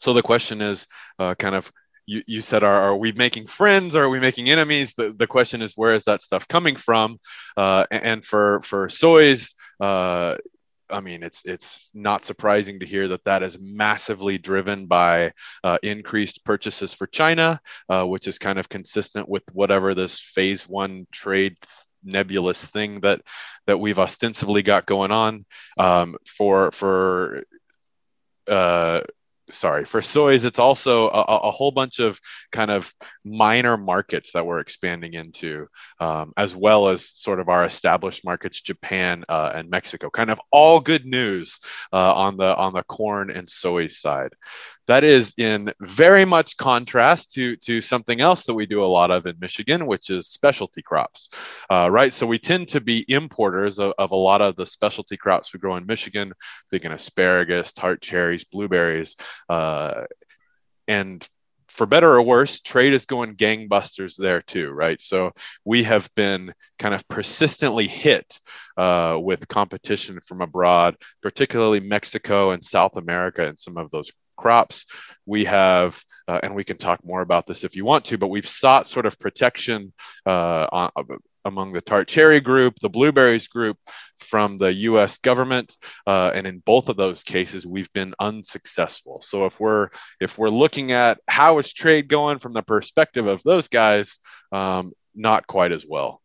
So 0.00 0.12
the 0.12 0.22
question 0.22 0.60
is 0.60 0.86
uh, 1.18 1.34
kind 1.34 1.54
of 1.54 1.72
you, 2.06 2.22
you 2.26 2.40
said 2.40 2.62
are, 2.62 2.82
are 2.82 2.96
we 2.96 3.12
making 3.12 3.46
friends 3.46 3.94
or 3.94 4.04
are 4.04 4.08
we 4.08 4.20
making 4.20 4.50
enemies 4.50 4.94
the, 4.94 5.12
the 5.12 5.26
question 5.26 5.62
is 5.62 5.74
where 5.76 5.94
is 5.94 6.04
that 6.04 6.20
stuff 6.20 6.48
coming 6.48 6.76
from 6.76 7.18
uh, 7.56 7.86
and 7.90 8.24
for 8.24 8.60
for 8.62 8.88
soys 8.88 9.54
uh, 9.80 10.36
I 10.92 11.00
mean, 11.00 11.22
it's 11.22 11.42
it's 11.44 11.90
not 11.94 12.24
surprising 12.24 12.80
to 12.80 12.86
hear 12.86 13.08
that 13.08 13.24
that 13.24 13.42
is 13.42 13.58
massively 13.60 14.38
driven 14.38 14.86
by 14.86 15.32
uh, 15.64 15.78
increased 15.82 16.44
purchases 16.44 16.94
for 16.94 17.06
China, 17.06 17.60
uh, 17.88 18.04
which 18.04 18.28
is 18.28 18.38
kind 18.38 18.58
of 18.58 18.68
consistent 18.68 19.28
with 19.28 19.42
whatever 19.52 19.94
this 19.94 20.20
phase 20.20 20.68
one 20.68 21.06
trade 21.10 21.56
nebulous 22.04 22.66
thing 22.66 23.00
that 23.00 23.22
that 23.66 23.78
we've 23.78 23.98
ostensibly 23.98 24.62
got 24.62 24.86
going 24.86 25.10
on. 25.12 25.46
Um, 25.78 26.16
for 26.26 26.70
for 26.70 27.44
uh, 28.48 29.00
sorry 29.52 29.84
for 29.84 30.00
soys 30.00 30.44
it's 30.44 30.58
also 30.58 31.08
a, 31.08 31.20
a, 31.20 31.50
whole 31.50 31.70
bunch 31.70 31.98
of 31.98 32.18
kind 32.50 32.70
of 32.70 32.92
minor 33.24 33.76
markets 33.76 34.32
that 34.32 34.46
we're 34.46 34.60
expanding 34.60 35.14
into 35.14 35.66
um, 36.00 36.32
as 36.36 36.56
well 36.56 36.88
as 36.88 37.10
sort 37.14 37.38
of 37.38 37.48
our 37.48 37.64
established 37.64 38.24
markets 38.24 38.60
japan 38.60 39.24
uh, 39.28 39.52
and 39.54 39.70
mexico. 39.70 40.10
Kind 40.10 40.30
of 40.30 40.40
all 40.50 40.80
good 40.80 41.04
news 41.04 41.60
uh, 41.92 42.14
on 42.14 42.36
the 42.36 42.56
on 42.56 42.72
the 42.72 42.82
corn 42.84 43.30
and 43.30 43.48
soy 43.48 43.88
side 43.88 44.32
that 44.86 45.04
is 45.04 45.34
in 45.38 45.72
very 45.80 46.24
much 46.24 46.56
contrast 46.56 47.32
to, 47.34 47.56
to 47.56 47.80
something 47.80 48.20
else 48.20 48.44
that 48.46 48.54
we 48.54 48.66
do 48.66 48.84
a 48.84 48.86
lot 48.86 49.10
of 49.10 49.26
in 49.26 49.36
Michigan, 49.40 49.86
which 49.86 50.10
is 50.10 50.28
specialty 50.28 50.82
crops, 50.82 51.30
uh, 51.70 51.88
right? 51.90 52.12
So 52.12 52.26
we 52.26 52.38
tend 52.38 52.68
to 52.68 52.80
be 52.80 53.04
importers 53.08 53.78
of, 53.78 53.92
of, 53.98 54.10
a 54.10 54.16
lot 54.16 54.42
of 54.42 54.56
the 54.56 54.66
specialty 54.66 55.16
crops 55.16 55.52
we 55.52 55.60
grow 55.60 55.76
in 55.76 55.86
Michigan, 55.86 56.32
thinking 56.70 56.92
asparagus, 56.92 57.72
tart 57.72 58.02
cherries, 58.02 58.44
blueberries, 58.44 59.16
uh, 59.48 60.04
and 60.88 61.26
for 61.72 61.86
better 61.86 62.12
or 62.12 62.22
worse, 62.22 62.60
trade 62.60 62.92
is 62.92 63.06
going 63.06 63.34
gangbusters 63.34 64.14
there 64.16 64.42
too, 64.42 64.70
right? 64.70 65.00
So 65.00 65.32
we 65.64 65.84
have 65.84 66.10
been 66.14 66.52
kind 66.78 66.94
of 66.94 67.06
persistently 67.08 67.88
hit 67.88 68.40
uh, 68.76 69.16
with 69.18 69.48
competition 69.48 70.20
from 70.20 70.42
abroad, 70.42 70.96
particularly 71.22 71.80
Mexico 71.80 72.50
and 72.50 72.62
South 72.62 72.96
America 72.96 73.48
and 73.48 73.58
some 73.58 73.78
of 73.78 73.90
those 73.90 74.12
crops. 74.36 74.86
We 75.26 75.44
have, 75.44 76.02
uh, 76.28 76.40
and 76.42 76.54
we 76.54 76.64
can 76.64 76.76
talk 76.76 77.04
more 77.04 77.20
about 77.20 77.46
this 77.46 77.64
if 77.64 77.76
you 77.76 77.84
want 77.84 78.06
to, 78.06 78.18
but 78.18 78.28
we've 78.28 78.46
sought 78.46 78.88
sort 78.88 79.06
of 79.06 79.18
protection 79.18 79.92
uh, 80.26 80.66
on, 80.72 80.90
among 81.44 81.72
the 81.72 81.80
tart 81.80 82.08
cherry 82.08 82.40
group, 82.40 82.78
the 82.80 82.88
blueberries 82.88 83.48
group 83.48 83.76
from 84.18 84.58
the 84.58 84.72
US 84.72 85.18
government. 85.18 85.76
Uh, 86.06 86.30
and 86.34 86.46
in 86.46 86.58
both 86.60 86.88
of 86.88 86.96
those 86.96 87.22
cases, 87.22 87.66
we've 87.66 87.92
been 87.92 88.14
unsuccessful. 88.20 89.20
So 89.22 89.46
if 89.46 89.58
we're 89.58 89.90
if 90.20 90.38
we're 90.38 90.50
looking 90.50 90.92
at 90.92 91.20
how 91.26 91.58
is 91.58 91.72
trade 91.72 92.08
going 92.08 92.38
from 92.38 92.52
the 92.52 92.62
perspective 92.62 93.26
of 93.26 93.42
those 93.42 93.68
guys, 93.68 94.18
um, 94.52 94.92
not 95.14 95.46
quite 95.46 95.72
as 95.72 95.84
well. 95.86 96.20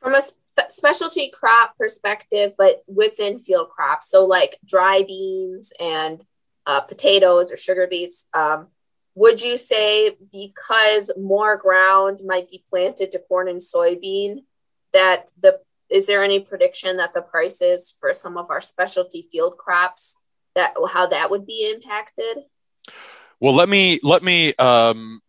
From 0.00 0.14
a 0.14 0.20
specialty 0.68 1.30
crop 1.30 1.76
perspective, 1.76 2.54
but 2.58 2.82
within 2.86 3.38
field 3.38 3.70
crops, 3.70 4.10
so 4.10 4.26
like 4.26 4.58
dry 4.64 5.04
beans 5.06 5.72
and 5.80 6.24
uh, 6.66 6.80
potatoes 6.80 7.50
or 7.50 7.56
sugar 7.56 7.86
beets. 7.88 8.26
Um, 8.34 8.68
would 9.14 9.42
you 9.42 9.56
say 9.56 10.16
because 10.32 11.10
more 11.18 11.56
ground 11.56 12.20
might 12.24 12.50
be 12.50 12.64
planted 12.68 13.12
to 13.12 13.18
corn 13.18 13.48
and 13.48 13.60
soybean 13.60 14.44
that 14.92 15.28
the 15.40 15.60
is 15.90 16.06
there 16.06 16.24
any 16.24 16.40
prediction 16.40 16.96
that 16.96 17.12
the 17.12 17.20
prices 17.20 17.92
for 18.00 18.14
some 18.14 18.38
of 18.38 18.50
our 18.50 18.62
specialty 18.62 19.28
field 19.30 19.58
crops 19.58 20.16
that 20.54 20.74
how 20.90 21.06
that 21.06 21.30
would 21.30 21.46
be 21.46 21.70
impacted? 21.70 22.44
Well, 23.40 23.54
let 23.54 23.68
me 23.68 24.00
let 24.02 24.22
me 24.22 24.54
um, 24.54 25.20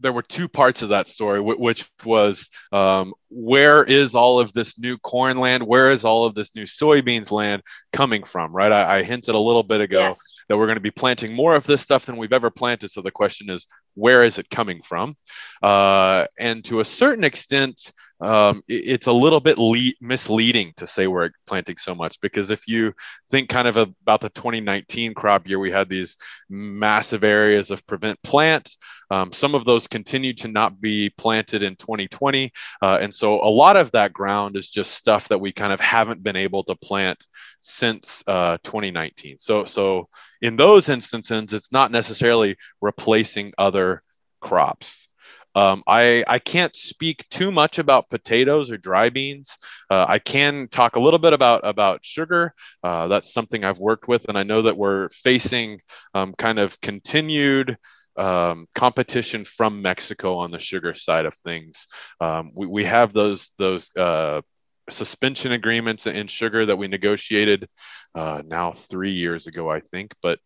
there 0.00 0.12
were 0.12 0.22
two 0.22 0.48
parts 0.48 0.82
of 0.82 0.90
that 0.90 1.08
story, 1.08 1.40
which 1.40 1.88
was 2.04 2.50
um, 2.72 3.14
where 3.30 3.82
is 3.84 4.14
all 4.14 4.38
of 4.38 4.52
this 4.52 4.78
new 4.78 4.98
corn 4.98 5.38
land? 5.38 5.62
Where 5.62 5.90
is 5.90 6.04
all 6.04 6.26
of 6.26 6.34
this 6.34 6.54
new 6.54 6.64
soybeans 6.64 7.30
land 7.30 7.62
coming 7.92 8.24
from? 8.24 8.52
Right. 8.54 8.72
I, 8.72 8.98
I 8.98 9.02
hinted 9.04 9.34
a 9.34 9.38
little 9.38 9.62
bit 9.62 9.80
ago 9.80 10.00
yes. 10.00 10.18
That 10.48 10.56
we're 10.56 10.66
going 10.66 10.76
to 10.76 10.80
be 10.80 10.90
planting 10.90 11.34
more 11.34 11.54
of 11.54 11.66
this 11.66 11.82
stuff 11.82 12.06
than 12.06 12.16
we've 12.16 12.32
ever 12.32 12.50
planted. 12.50 12.90
So 12.90 13.02
the 13.02 13.10
question 13.10 13.50
is, 13.50 13.66
where 13.94 14.22
is 14.22 14.38
it 14.38 14.50
coming 14.50 14.82
from? 14.82 15.16
Uh, 15.62 16.26
and 16.38 16.64
to 16.66 16.80
a 16.80 16.84
certain 16.84 17.24
extent, 17.24 17.92
um, 18.20 18.62
it, 18.68 18.82
it's 18.86 19.06
a 19.06 19.12
little 19.12 19.40
bit 19.40 19.58
le- 19.58 19.92
misleading 20.00 20.72
to 20.76 20.86
say 20.86 21.06
we're 21.06 21.30
planting 21.46 21.76
so 21.76 21.94
much 21.94 22.20
because 22.20 22.50
if 22.50 22.66
you 22.66 22.94
think 23.30 23.48
kind 23.48 23.68
of 23.68 23.76
about 23.76 24.20
the 24.20 24.30
2019 24.30 25.14
crop 25.14 25.48
year, 25.48 25.58
we 25.58 25.70
had 25.70 25.88
these 25.88 26.16
massive 26.48 27.24
areas 27.24 27.70
of 27.70 27.86
prevent 27.86 28.22
plant. 28.22 28.76
Um, 29.10 29.32
some 29.32 29.54
of 29.54 29.64
those 29.64 29.86
continue 29.86 30.32
to 30.34 30.48
not 30.48 30.80
be 30.80 31.10
planted 31.10 31.62
in 31.62 31.76
2020. 31.76 32.52
Uh, 32.82 32.98
and 33.00 33.14
so 33.14 33.34
a 33.42 33.48
lot 33.48 33.76
of 33.76 33.92
that 33.92 34.12
ground 34.12 34.56
is 34.56 34.68
just 34.68 34.94
stuff 34.94 35.28
that 35.28 35.40
we 35.40 35.52
kind 35.52 35.72
of 35.72 35.80
haven't 35.80 36.22
been 36.22 36.36
able 36.36 36.64
to 36.64 36.74
plant 36.76 37.24
since 37.60 38.24
uh, 38.26 38.58
2019. 38.64 39.38
So, 39.38 39.64
so 39.64 40.08
in 40.40 40.56
those 40.56 40.88
instances, 40.88 41.52
it's 41.52 41.72
not 41.72 41.90
necessarily 41.90 42.56
replacing 42.80 43.52
other 43.58 44.02
crops. 44.40 45.08
Um, 45.56 45.82
I, 45.86 46.22
I 46.28 46.38
can't 46.38 46.76
speak 46.76 47.26
too 47.30 47.50
much 47.50 47.78
about 47.78 48.10
potatoes 48.10 48.70
or 48.70 48.76
dry 48.76 49.08
beans. 49.10 49.58
Uh, 49.90 50.04
I 50.06 50.18
can 50.18 50.68
talk 50.68 50.96
a 50.96 51.00
little 51.00 51.18
bit 51.18 51.32
about, 51.32 51.62
about 51.66 52.04
sugar. 52.04 52.54
Uh, 52.84 53.08
that's 53.08 53.32
something 53.32 53.64
I've 53.64 53.80
worked 53.80 54.06
with, 54.06 54.28
and 54.28 54.38
I 54.38 54.42
know 54.44 54.62
that 54.62 54.76
we're 54.76 55.08
facing 55.08 55.80
um, 56.14 56.34
kind 56.34 56.58
of 56.58 56.80
continued 56.80 57.78
um, 58.16 58.66
competition 58.74 59.44
from 59.44 59.82
Mexico 59.82 60.36
on 60.36 60.50
the 60.50 60.58
sugar 60.58 60.94
side 60.94 61.26
of 61.26 61.34
things. 61.34 61.88
Um, 62.20 62.52
we, 62.54 62.66
we 62.66 62.84
have 62.84 63.12
those 63.12 63.52
those 63.58 63.94
uh, 63.96 64.42
suspension 64.90 65.52
agreements 65.52 66.06
in 66.06 66.26
sugar 66.28 66.66
that 66.66 66.76
we 66.76 66.88
negotiated 66.88 67.68
uh, 68.14 68.42
now 68.46 68.72
three 68.72 69.12
years 69.12 69.46
ago, 69.46 69.70
I 69.70 69.80
think. 69.80 70.14
But 70.22 70.38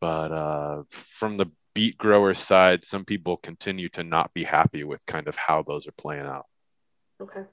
but 0.00 0.32
uh, 0.32 0.82
from 0.90 1.36
the 1.36 1.46
beet 1.74 1.98
grower 1.98 2.34
side, 2.34 2.84
some 2.84 3.04
people 3.04 3.36
continue 3.36 3.88
to 3.90 4.02
not 4.02 4.32
be 4.34 4.44
happy 4.44 4.84
with 4.84 5.04
kind 5.06 5.28
of 5.28 5.36
how 5.36 5.62
those 5.62 5.86
are 5.86 5.92
playing 5.92 6.26
out. 6.26 6.46
Okay. 7.20 7.44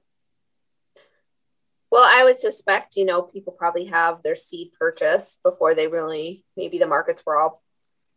Well, 1.91 2.07
I 2.07 2.23
would 2.23 2.37
suspect, 2.37 2.95
you 2.95 3.05
know, 3.05 3.21
people 3.21 3.53
probably 3.53 3.85
have 3.85 4.21
their 4.21 4.35
seed 4.35 4.73
purchase 4.79 5.39
before 5.43 5.73
they 5.73 5.87
really, 5.87 6.45
maybe 6.55 6.77
the 6.77 6.87
markets 6.87 7.23
were 7.25 7.39
all 7.39 7.63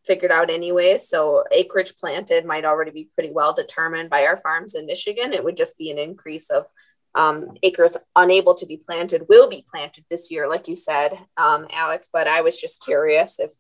figured 0.04 0.32
out 0.32 0.50
anyway. 0.50 0.98
So 0.98 1.44
acreage 1.50 1.94
planted 1.96 2.44
might 2.44 2.64
already 2.64 2.90
be 2.90 3.08
pretty 3.14 3.30
well 3.30 3.54
determined 3.54 4.10
by 4.10 4.26
our 4.26 4.36
farms 4.36 4.74
in 4.74 4.86
Michigan. 4.86 5.32
It 5.32 5.44
would 5.44 5.56
just 5.56 5.78
be 5.78 5.90
an 5.90 5.98
increase 5.98 6.50
of 6.50 6.66
um, 7.14 7.52
acres 7.62 7.96
unable 8.16 8.54
to 8.54 8.66
be 8.66 8.78
planted 8.78 9.26
will 9.28 9.48
be 9.48 9.64
planted 9.70 10.04
this 10.10 10.30
year, 10.30 10.48
like 10.48 10.66
you 10.66 10.76
said, 10.76 11.18
um, 11.36 11.66
Alex. 11.70 12.08
But 12.12 12.26
I 12.26 12.40
was 12.40 12.60
just 12.60 12.82
curious 12.82 13.38
if 13.38 13.50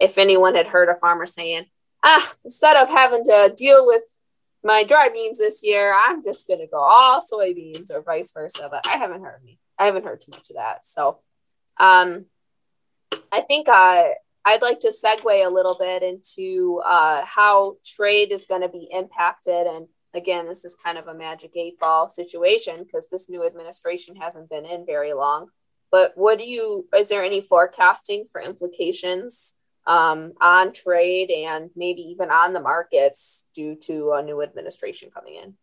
if 0.00 0.18
anyone 0.18 0.54
had 0.54 0.66
heard 0.68 0.88
a 0.88 0.96
farmer 0.96 1.26
saying, 1.26 1.66
ah, 2.02 2.34
instead 2.44 2.76
of 2.76 2.88
having 2.88 3.24
to 3.24 3.54
deal 3.56 3.86
with 3.86 4.02
my 4.64 4.84
dry 4.84 5.08
beans 5.08 5.38
this 5.38 5.60
year, 5.62 5.94
I'm 5.94 6.22
just 6.22 6.46
gonna 6.46 6.66
go 6.66 6.78
all 6.78 7.20
soybeans 7.20 7.90
or 7.90 8.02
vice 8.02 8.32
versa. 8.32 8.68
But 8.70 8.86
I 8.86 8.96
haven't 8.96 9.22
heard 9.22 9.42
me. 9.44 9.58
I 9.78 9.86
haven't 9.86 10.04
heard 10.04 10.20
too 10.20 10.32
much 10.32 10.50
of 10.50 10.56
that. 10.56 10.86
So 10.86 11.18
um, 11.78 12.26
I 13.32 13.40
think 13.40 13.68
uh, 13.68 14.08
I'd 14.44 14.62
like 14.62 14.80
to 14.80 14.92
segue 14.92 15.46
a 15.46 15.50
little 15.50 15.76
bit 15.78 16.02
into 16.02 16.80
uh, 16.84 17.24
how 17.24 17.76
trade 17.84 18.32
is 18.32 18.44
going 18.44 18.62
to 18.62 18.68
be 18.68 18.88
impacted. 18.92 19.66
And 19.66 19.88
again, 20.14 20.46
this 20.46 20.64
is 20.64 20.76
kind 20.76 20.98
of 20.98 21.06
a 21.06 21.14
magic 21.14 21.52
eight 21.56 21.78
ball 21.78 22.08
situation 22.08 22.84
because 22.84 23.06
this 23.10 23.28
new 23.28 23.46
administration 23.46 24.16
hasn't 24.16 24.50
been 24.50 24.64
in 24.64 24.84
very 24.84 25.12
long. 25.12 25.48
But 25.90 26.12
what 26.16 26.38
do 26.38 26.48
you, 26.48 26.88
is 26.96 27.08
there 27.08 27.22
any 27.22 27.40
forecasting 27.40 28.24
for 28.30 28.40
implications 28.40 29.54
um, 29.86 30.32
on 30.40 30.72
trade 30.72 31.30
and 31.30 31.70
maybe 31.76 32.02
even 32.02 32.30
on 32.30 32.52
the 32.52 32.60
markets 32.60 33.46
due 33.54 33.76
to 33.86 34.12
a 34.12 34.22
new 34.22 34.42
administration 34.42 35.10
coming 35.12 35.36
in? 35.36 35.54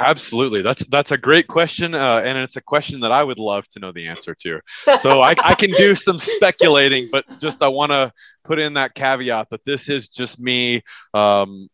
Absolutely, 0.00 0.62
that's 0.62 0.86
that's 0.86 1.10
a 1.10 1.18
great 1.18 1.48
question, 1.48 1.92
uh, 1.92 2.22
and 2.24 2.38
it's 2.38 2.54
a 2.54 2.60
question 2.60 3.00
that 3.00 3.10
I 3.10 3.24
would 3.24 3.40
love 3.40 3.68
to 3.70 3.80
know 3.80 3.90
the 3.90 4.06
answer 4.06 4.32
to. 4.42 4.60
So 4.98 5.20
I, 5.22 5.34
I 5.42 5.54
can 5.54 5.72
do 5.72 5.96
some 5.96 6.18
speculating, 6.18 7.08
but 7.10 7.24
just 7.40 7.62
I 7.62 7.68
want 7.68 7.90
to 7.90 8.12
put 8.44 8.60
in 8.60 8.74
that 8.74 8.94
caveat 8.94 9.50
that 9.50 9.64
this 9.64 9.88
is 9.88 10.08
just 10.08 10.38
me 10.38 10.82
um, 11.14 11.68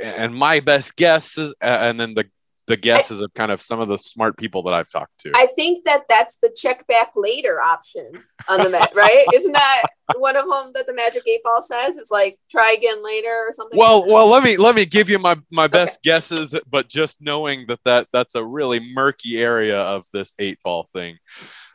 and 0.00 0.34
my 0.34 0.60
best 0.60 0.96
guess, 0.96 1.36
is, 1.36 1.54
and 1.60 2.00
then 2.00 2.14
the 2.14 2.26
the 2.66 2.76
guesses 2.76 3.20
I, 3.20 3.24
of 3.24 3.34
kind 3.34 3.52
of 3.52 3.60
some 3.60 3.80
of 3.80 3.88
the 3.88 3.98
smart 3.98 4.36
people 4.36 4.62
that 4.64 4.74
I've 4.74 4.90
talked 4.90 5.18
to. 5.20 5.32
I 5.34 5.46
think 5.54 5.84
that 5.84 6.04
that's 6.08 6.36
the 6.36 6.54
check 6.56 6.86
back 6.86 7.12
later 7.14 7.60
option 7.60 8.10
on 8.48 8.60
the 8.60 8.70
Met, 8.70 8.94
right? 8.94 9.26
Isn't 9.34 9.52
that 9.52 9.82
one 10.16 10.36
of 10.36 10.48
them 10.48 10.72
that 10.74 10.86
the 10.86 10.94
Magic 10.94 11.26
Eight 11.28 11.42
Ball 11.42 11.62
says 11.62 11.96
is 11.96 12.10
like 12.10 12.38
try 12.50 12.72
again 12.72 13.04
later 13.04 13.28
or 13.28 13.52
something? 13.52 13.78
Well, 13.78 14.02
like 14.02 14.10
well, 14.10 14.26
let 14.28 14.42
me 14.42 14.56
let 14.56 14.74
me 14.74 14.86
give 14.86 15.10
you 15.10 15.18
my 15.18 15.36
my 15.50 15.66
best 15.66 15.98
okay. 15.98 16.10
guesses, 16.10 16.58
but 16.70 16.88
just 16.88 17.20
knowing 17.20 17.66
that 17.68 17.80
that 17.84 18.08
that's 18.12 18.34
a 18.34 18.44
really 18.44 18.80
murky 18.94 19.38
area 19.38 19.80
of 19.80 20.04
this 20.12 20.34
eight 20.38 20.58
ball 20.62 20.88
thing, 20.94 21.18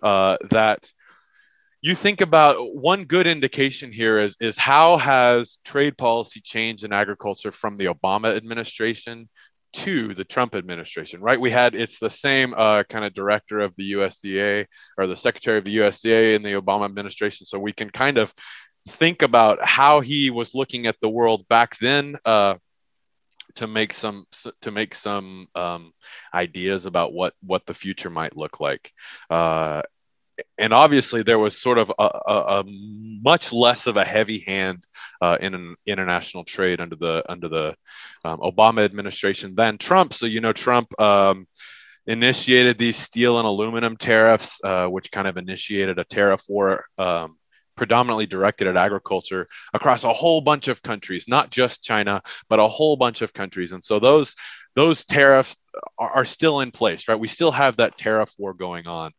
uh, 0.01 0.37
that 0.49 0.91
you 1.81 1.95
think 1.95 2.21
about 2.21 2.75
one 2.75 3.05
good 3.05 3.27
indication 3.27 3.91
here 3.91 4.19
is 4.19 4.35
is 4.41 4.57
how 4.57 4.97
has 4.97 5.59
trade 5.63 5.97
policy 5.97 6.41
changed 6.41 6.83
in 6.83 6.91
agriculture 6.91 7.51
from 7.51 7.77
the 7.77 7.85
Obama 7.85 8.35
administration 8.35 9.29
to 9.71 10.13
the 10.13 10.23
Trump 10.23 10.55
administration, 10.55 11.21
right? 11.21 11.39
We 11.39 11.51
had 11.51 11.75
it's 11.75 11.99
the 11.99 12.09
same 12.09 12.53
uh, 12.55 12.83
kind 12.83 13.05
of 13.05 13.13
director 13.13 13.59
of 13.59 13.75
the 13.75 13.93
USDA 13.93 14.65
or 14.97 15.07
the 15.07 15.17
secretary 15.17 15.57
of 15.57 15.65
the 15.65 15.77
USDA 15.77 16.35
in 16.35 16.43
the 16.43 16.53
Obama 16.53 16.85
administration. 16.85 17.45
So 17.45 17.59
we 17.59 17.73
can 17.73 17.89
kind 17.89 18.17
of 18.17 18.33
think 18.87 19.21
about 19.21 19.63
how 19.63 20.01
he 20.01 20.29
was 20.29 20.55
looking 20.55 20.87
at 20.87 20.99
the 21.01 21.09
world 21.09 21.47
back 21.47 21.77
then 21.77 22.17
uh, 22.25 22.55
to 23.55 23.67
make 23.67 23.93
some 23.93 24.25
to 24.61 24.71
make 24.71 24.95
some 24.95 25.47
um, 25.55 25.91
ideas 26.33 26.85
about 26.85 27.13
what 27.13 27.33
what 27.41 27.65
the 27.65 27.73
future 27.73 28.09
might 28.09 28.37
look 28.37 28.59
like. 28.59 28.91
Uh, 29.29 29.81
and 30.57 30.73
obviously 30.73 31.23
there 31.23 31.39
was 31.39 31.57
sort 31.57 31.77
of 31.77 31.91
a, 31.97 32.03
a, 32.03 32.33
a 32.59 32.63
much 32.67 33.51
less 33.53 33.87
of 33.87 33.97
a 33.97 34.05
heavy 34.05 34.39
hand 34.39 34.85
uh, 35.21 35.37
in 35.39 35.53
an 35.53 35.75
international 35.85 36.43
trade 36.43 36.79
under 36.79 36.95
the 36.95 37.23
under 37.29 37.49
the 37.49 37.75
um, 38.25 38.39
Obama 38.39 38.83
administration 38.83 39.55
than 39.55 39.77
Trump. 39.77 40.13
So 40.13 40.25
you 40.25 40.41
know 40.41 40.53
Trump 40.53 40.99
um, 40.99 41.47
initiated 42.07 42.77
these 42.77 42.97
steel 42.97 43.37
and 43.37 43.47
aluminum 43.47 43.97
tariffs, 43.97 44.59
uh, 44.63 44.87
which 44.87 45.11
kind 45.11 45.27
of 45.27 45.37
initiated 45.37 45.99
a 45.99 46.03
tariff 46.03 46.43
war. 46.47 46.85
Um, 46.97 47.35
predominantly 47.75 48.25
directed 48.25 48.67
at 48.67 48.75
agriculture 48.75 49.47
across 49.73 50.03
a 50.03 50.11
whole 50.11 50.41
bunch 50.41 50.67
of 50.67 50.83
countries, 50.83 51.29
not 51.29 51.49
just 51.49 51.81
China, 51.81 52.21
but 52.49 52.59
a 52.59 52.67
whole 52.67 52.97
bunch 52.97 53.21
of 53.21 53.33
countries. 53.33 53.71
And 53.71 53.81
so 53.81 53.99
those 53.99 54.35
those 54.75 55.05
tariffs 55.05 55.55
are, 55.97 56.09
are 56.09 56.25
still 56.25 56.59
in 56.59 56.71
place, 56.71 57.07
right? 57.07 57.19
We 57.19 57.29
still 57.29 57.51
have 57.51 57.77
that 57.77 57.97
tariff 57.97 58.33
war 58.37 58.53
going 58.53 58.85
on. 58.85 59.13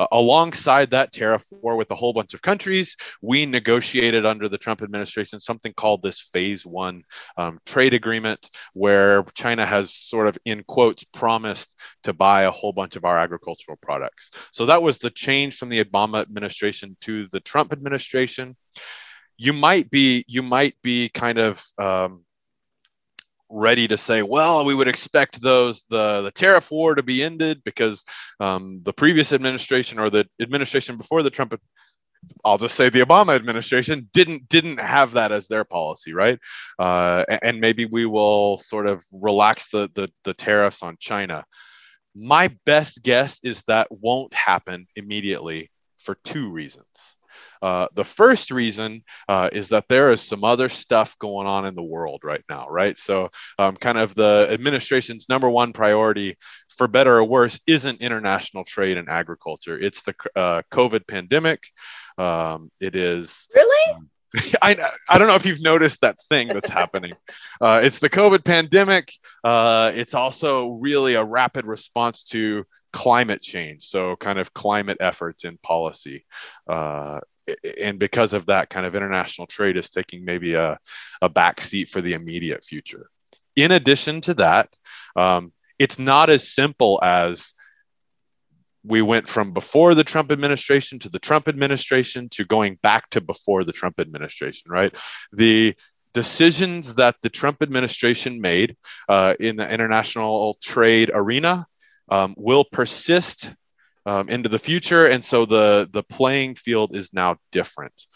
Uh, 0.00 0.06
alongside 0.12 0.90
that 0.90 1.12
tariff 1.12 1.44
war 1.50 1.76
with 1.76 1.90
a 1.90 1.94
whole 1.94 2.14
bunch 2.14 2.32
of 2.32 2.40
countries, 2.40 2.96
we 3.20 3.44
negotiated 3.44 4.24
under 4.24 4.48
the 4.48 4.56
Trump 4.56 4.80
administration 4.80 5.38
something 5.38 5.74
called 5.74 6.02
this 6.02 6.22
phase 6.32 6.64
one 6.64 7.02
um, 7.36 7.58
trade 7.66 7.92
agreement, 7.92 8.48
where 8.72 9.22
China 9.34 9.66
has 9.66 9.92
sort 9.92 10.26
of, 10.26 10.38
in 10.46 10.64
quotes, 10.64 11.04
promised 11.04 11.76
to 12.04 12.14
buy 12.14 12.44
a 12.44 12.50
whole 12.50 12.72
bunch 12.72 12.96
of 12.96 13.04
our 13.04 13.18
agricultural 13.18 13.76
products. 13.82 14.30
So 14.52 14.64
that 14.64 14.82
was 14.82 14.96
the 14.96 15.10
change 15.10 15.58
from 15.58 15.68
the 15.68 15.84
Obama 15.84 16.22
administration 16.22 16.96
to 17.02 17.26
the 17.26 17.40
Trump 17.40 17.70
administration. 17.70 18.56
You 19.36 19.52
might 19.52 19.90
be, 19.90 20.24
you 20.26 20.42
might 20.42 20.76
be 20.82 21.10
kind 21.10 21.38
of 21.38 21.62
um, 21.76 22.24
ready 23.50 23.88
to 23.88 23.98
say, 23.98 24.22
well, 24.22 24.64
we 24.64 24.74
would 24.74 24.88
expect 24.88 25.42
those 25.42 25.84
the 25.90 26.22
the 26.22 26.30
tariff 26.30 26.70
war 26.70 26.94
to 26.94 27.02
be 27.02 27.22
ended 27.22 27.62
because 27.64 28.04
um, 28.38 28.80
the 28.84 28.92
previous 28.92 29.32
administration 29.32 29.98
or 29.98 30.08
the 30.08 30.26
administration 30.40 30.96
before 30.96 31.22
the 31.22 31.30
Trump, 31.30 31.60
I'll 32.44 32.58
just 32.58 32.76
say 32.76 32.88
the 32.88 33.00
Obama 33.00 33.34
administration 33.34 34.08
didn't 34.12 34.48
didn't 34.48 34.78
have 34.78 35.12
that 35.12 35.32
as 35.32 35.48
their 35.48 35.64
policy, 35.64 36.12
right? 36.12 36.38
Uh, 36.78 37.24
and 37.42 37.60
maybe 37.60 37.86
we 37.86 38.06
will 38.06 38.56
sort 38.56 38.86
of 38.86 39.04
relax 39.12 39.68
the, 39.70 39.90
the 39.94 40.08
the 40.24 40.34
tariffs 40.34 40.82
on 40.82 40.96
China. 41.00 41.44
My 42.14 42.56
best 42.66 43.02
guess 43.02 43.40
is 43.44 43.62
that 43.64 43.88
won't 43.90 44.34
happen 44.34 44.86
immediately 44.96 45.70
for 45.98 46.16
two 46.24 46.50
reasons. 46.50 47.16
Uh, 47.62 47.88
the 47.94 48.04
first 48.04 48.50
reason 48.50 49.02
uh, 49.28 49.50
is 49.52 49.68
that 49.68 49.86
there 49.88 50.10
is 50.10 50.20
some 50.20 50.44
other 50.44 50.68
stuff 50.68 51.18
going 51.18 51.46
on 51.46 51.66
in 51.66 51.74
the 51.74 51.82
world 51.82 52.20
right 52.24 52.44
now, 52.48 52.66
right? 52.68 52.98
So, 52.98 53.30
um, 53.58 53.76
kind 53.76 53.98
of 53.98 54.14
the 54.14 54.48
administration's 54.50 55.28
number 55.28 55.48
one 55.48 55.72
priority, 55.72 56.36
for 56.76 56.88
better 56.88 57.18
or 57.18 57.24
worse, 57.24 57.60
isn't 57.66 58.00
international 58.00 58.64
trade 58.64 58.96
and 58.96 59.08
agriculture. 59.08 59.78
It's 59.78 60.02
the 60.02 60.14
uh, 60.34 60.62
COVID 60.70 61.06
pandemic. 61.06 61.64
Um, 62.18 62.70
it 62.80 62.94
is 62.96 63.48
really. 63.54 63.94
Um, 63.94 64.10
I, 64.62 64.76
I 65.08 65.18
don't 65.18 65.26
know 65.26 65.34
if 65.34 65.44
you've 65.44 65.60
noticed 65.60 66.02
that 66.02 66.16
thing 66.28 66.48
that's 66.48 66.68
happening. 66.80 67.14
Uh, 67.60 67.80
it's 67.82 67.98
the 67.98 68.08
COVID 68.08 68.44
pandemic. 68.44 69.12
Uh, 69.42 69.90
it's 69.94 70.14
also 70.14 70.68
really 70.68 71.14
a 71.14 71.24
rapid 71.24 71.66
response 71.66 72.24
to 72.26 72.64
climate 72.92 73.42
change. 73.42 73.84
So, 73.84 74.16
kind 74.16 74.38
of 74.38 74.52
climate 74.54 74.98
efforts 75.00 75.44
in 75.44 75.58
policy. 75.58 76.24
Uh, 76.68 77.20
and 77.80 77.98
because 77.98 78.32
of 78.32 78.46
that, 78.46 78.70
kind 78.70 78.86
of 78.86 78.94
international 78.94 79.46
trade 79.46 79.76
is 79.76 79.90
taking 79.90 80.24
maybe 80.24 80.54
a, 80.54 80.78
a 81.22 81.28
back 81.28 81.60
seat 81.60 81.88
for 81.88 82.00
the 82.00 82.14
immediate 82.14 82.64
future. 82.64 83.08
In 83.56 83.72
addition 83.72 84.20
to 84.22 84.34
that, 84.34 84.68
um, 85.16 85.52
it's 85.78 85.98
not 85.98 86.30
as 86.30 86.48
simple 86.48 87.00
as 87.02 87.54
we 88.82 89.02
went 89.02 89.28
from 89.28 89.52
before 89.52 89.94
the 89.94 90.04
Trump 90.04 90.30
administration 90.32 90.98
to 91.00 91.08
the 91.08 91.18
Trump 91.18 91.48
administration 91.48 92.28
to 92.30 92.44
going 92.44 92.78
back 92.82 93.10
to 93.10 93.20
before 93.20 93.64
the 93.64 93.72
Trump 93.72 94.00
administration, 94.00 94.70
right? 94.70 94.94
The 95.32 95.74
decisions 96.12 96.94
that 96.96 97.16
the 97.22 97.28
Trump 97.28 97.62
administration 97.62 98.40
made 98.40 98.76
uh, 99.08 99.34
in 99.38 99.56
the 99.56 99.68
international 99.68 100.56
trade 100.62 101.10
arena 101.12 101.66
um, 102.08 102.34
will 102.36 102.64
persist 102.64 103.52
um, 104.06 104.28
into 104.28 104.48
the 104.48 104.58
future, 104.58 105.06
and 105.06 105.24
so 105.24 105.46
the 105.46 105.88
the 105.92 106.02
playing 106.02 106.54
field 106.54 106.96
is 106.96 107.12
now 107.12 107.36
different. 107.52 108.06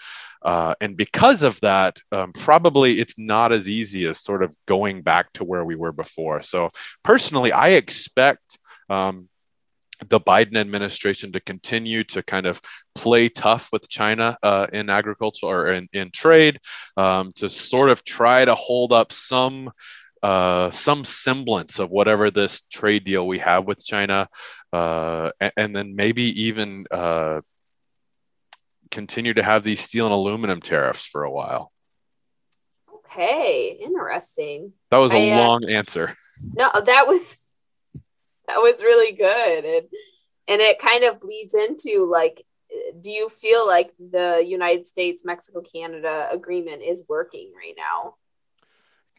Uh, 0.42 0.74
and 0.80 0.96
because 0.96 1.42
of 1.42 1.58
that, 1.60 1.96
um, 2.12 2.32
probably 2.32 3.00
it's 3.00 3.18
not 3.18 3.50
as 3.50 3.66
easy 3.66 4.06
as 4.06 4.20
sort 4.20 4.42
of 4.42 4.54
going 4.66 5.00
back 5.00 5.32
to 5.32 5.44
where 5.44 5.64
we 5.64 5.74
were 5.74 5.92
before. 5.92 6.42
So 6.42 6.70
personally, 7.02 7.50
I 7.50 7.70
expect 7.70 8.58
um, 8.90 9.30
the 10.08 10.20
Biden 10.20 10.56
administration 10.56 11.32
to 11.32 11.40
continue 11.40 12.04
to 12.04 12.22
kind 12.22 12.44
of 12.44 12.60
play 12.94 13.30
tough 13.30 13.70
with 13.72 13.88
China 13.88 14.36
uh, 14.42 14.66
in 14.72 14.90
agriculture 14.90 15.46
or 15.46 15.72
in, 15.72 15.88
in 15.92 16.10
trade, 16.10 16.58
um, 16.96 17.32
to 17.36 17.48
sort 17.48 17.88
of 17.88 18.04
try 18.04 18.44
to 18.44 18.54
hold 18.54 18.92
up 18.92 19.12
some 19.12 19.70
uh, 20.24 20.70
some 20.70 21.04
semblance 21.04 21.78
of 21.78 21.90
whatever 21.90 22.30
this 22.30 22.62
trade 22.62 23.04
deal 23.04 23.26
we 23.26 23.40
have 23.40 23.66
with 23.66 23.84
China, 23.84 24.26
uh, 24.72 25.30
and, 25.38 25.52
and, 25.54 25.76
then 25.76 25.94
maybe 25.94 26.44
even 26.44 26.86
uh, 26.90 27.42
continue 28.90 29.34
to 29.34 29.42
have 29.42 29.62
these 29.62 29.80
steel 29.80 30.06
and 30.06 30.14
aluminum 30.14 30.62
tariffs 30.62 31.06
for 31.06 31.24
a 31.24 31.30
while. 31.30 31.70
Okay, 32.90 33.78
interesting. 33.78 34.72
That 34.90 34.96
was 34.96 35.12
a 35.12 35.30
I, 35.30 35.36
uh, 35.36 35.46
long 35.46 35.68
answer. 35.68 36.16
No, 36.56 36.70
that 36.72 37.04
was 37.06 37.36
that 38.48 38.56
was 38.56 38.82
really 38.82 39.12
good, 39.12 39.64
and 39.66 39.86
and 40.48 40.62
it 40.62 40.78
kind 40.78 41.04
of 41.04 41.20
bleeds 41.20 41.52
into 41.52 42.08
like 42.10 42.46
do 42.98 43.10
you 43.10 43.28
feel 43.28 43.66
like 43.66 43.92
the 43.98 44.42
United 44.44 44.88
States 44.88 45.22
Mexico 45.22 45.60
Canada 45.60 46.28
agreement 46.32 46.82
is 46.82 47.04
working 47.08 47.52
right 47.54 47.74
now? 47.76 48.14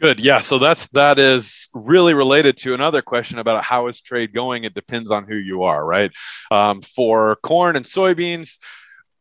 Good. 0.01 0.19
Yeah. 0.19 0.41
So 0.41 0.59
that's 0.59 0.87
that 0.89 1.19
is 1.19 1.69
really 1.73 2.13
related 2.13 2.57
to 2.57 2.73
another 2.73 3.01
question 3.01 3.39
about 3.39 3.63
how 3.63 3.87
is 3.87 4.01
trade 4.01 4.33
going. 4.33 4.65
It 4.65 4.73
depends 4.73 5.09
on 5.09 5.25
who 5.25 5.35
you 5.35 5.63
are, 5.63 5.85
right? 5.85 6.11
Um, 6.51 6.81
for 6.81 7.37
corn 7.37 7.77
and 7.77 7.85
soybeans, 7.85 8.57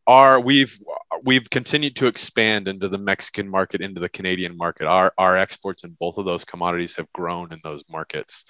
are 0.07 0.39
we've 0.39 0.79
we've 1.23 1.49
continued 1.49 1.95
to 1.95 2.07
expand 2.07 2.67
into 2.67 2.87
the 2.87 2.97
Mexican 2.97 3.49
market, 3.49 3.81
into 3.81 3.99
the 3.99 4.09
Canadian 4.09 4.55
market. 4.55 4.85
Our 4.85 5.13
our 5.17 5.35
exports 5.35 5.83
in 5.83 5.95
both 5.99 6.17
of 6.17 6.25
those 6.25 6.45
commodities 6.45 6.95
have 6.97 7.11
grown 7.13 7.51
in 7.51 7.59
those 7.63 7.83
markets. 7.89 8.45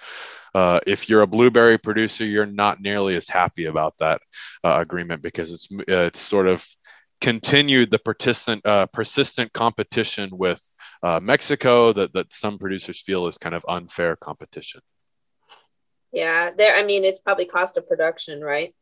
Uh, 0.54 0.80
if 0.86 1.08
you're 1.08 1.22
a 1.22 1.26
blueberry 1.26 1.78
producer, 1.78 2.24
you're 2.24 2.46
not 2.46 2.80
nearly 2.80 3.16
as 3.16 3.28
happy 3.28 3.66
about 3.66 3.94
that 3.98 4.20
uh, 4.64 4.78
agreement 4.80 5.22
because 5.22 5.52
it's 5.52 5.68
it's 5.88 6.20
sort 6.20 6.46
of 6.46 6.66
continued 7.20 7.90
the 7.90 7.98
persistent 7.98 8.64
uh, 8.66 8.86
persistent 8.86 9.52
competition 9.52 10.30
with 10.32 10.62
uh, 11.02 11.20
Mexico 11.20 11.92
that, 11.92 12.12
that 12.12 12.32
some 12.32 12.58
producers 12.58 13.00
feel 13.00 13.26
is 13.26 13.38
kind 13.38 13.54
of 13.54 13.64
unfair 13.68 14.16
competition. 14.16 14.80
Yeah, 16.12 16.50
there. 16.56 16.76
I 16.76 16.84
mean, 16.84 17.04
it's 17.04 17.20
probably 17.20 17.46
cost 17.46 17.76
of 17.76 17.86
production, 17.86 18.40
right? 18.40 18.74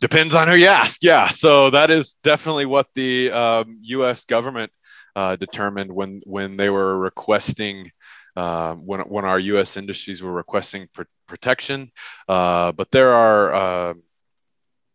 Depends 0.00 0.34
on 0.34 0.48
who 0.48 0.56
you 0.56 0.66
ask. 0.66 1.02
Yeah, 1.02 1.28
so 1.28 1.70
that 1.70 1.90
is 1.90 2.14
definitely 2.24 2.66
what 2.66 2.88
the 2.94 3.30
um, 3.30 3.78
U.S. 3.82 4.24
government 4.24 4.72
uh, 5.14 5.36
determined 5.36 5.92
when 5.92 6.22
when 6.24 6.56
they 6.56 6.70
were 6.70 6.98
requesting 6.98 7.90
uh, 8.34 8.74
when 8.74 9.00
when 9.00 9.24
our 9.24 9.38
U.S. 9.38 9.76
industries 9.76 10.22
were 10.22 10.32
requesting 10.32 10.88
pr- 10.92 11.02
protection. 11.28 11.92
Uh, 12.28 12.72
but 12.72 12.90
there 12.90 13.12
are 13.12 13.54
uh, 13.54 13.94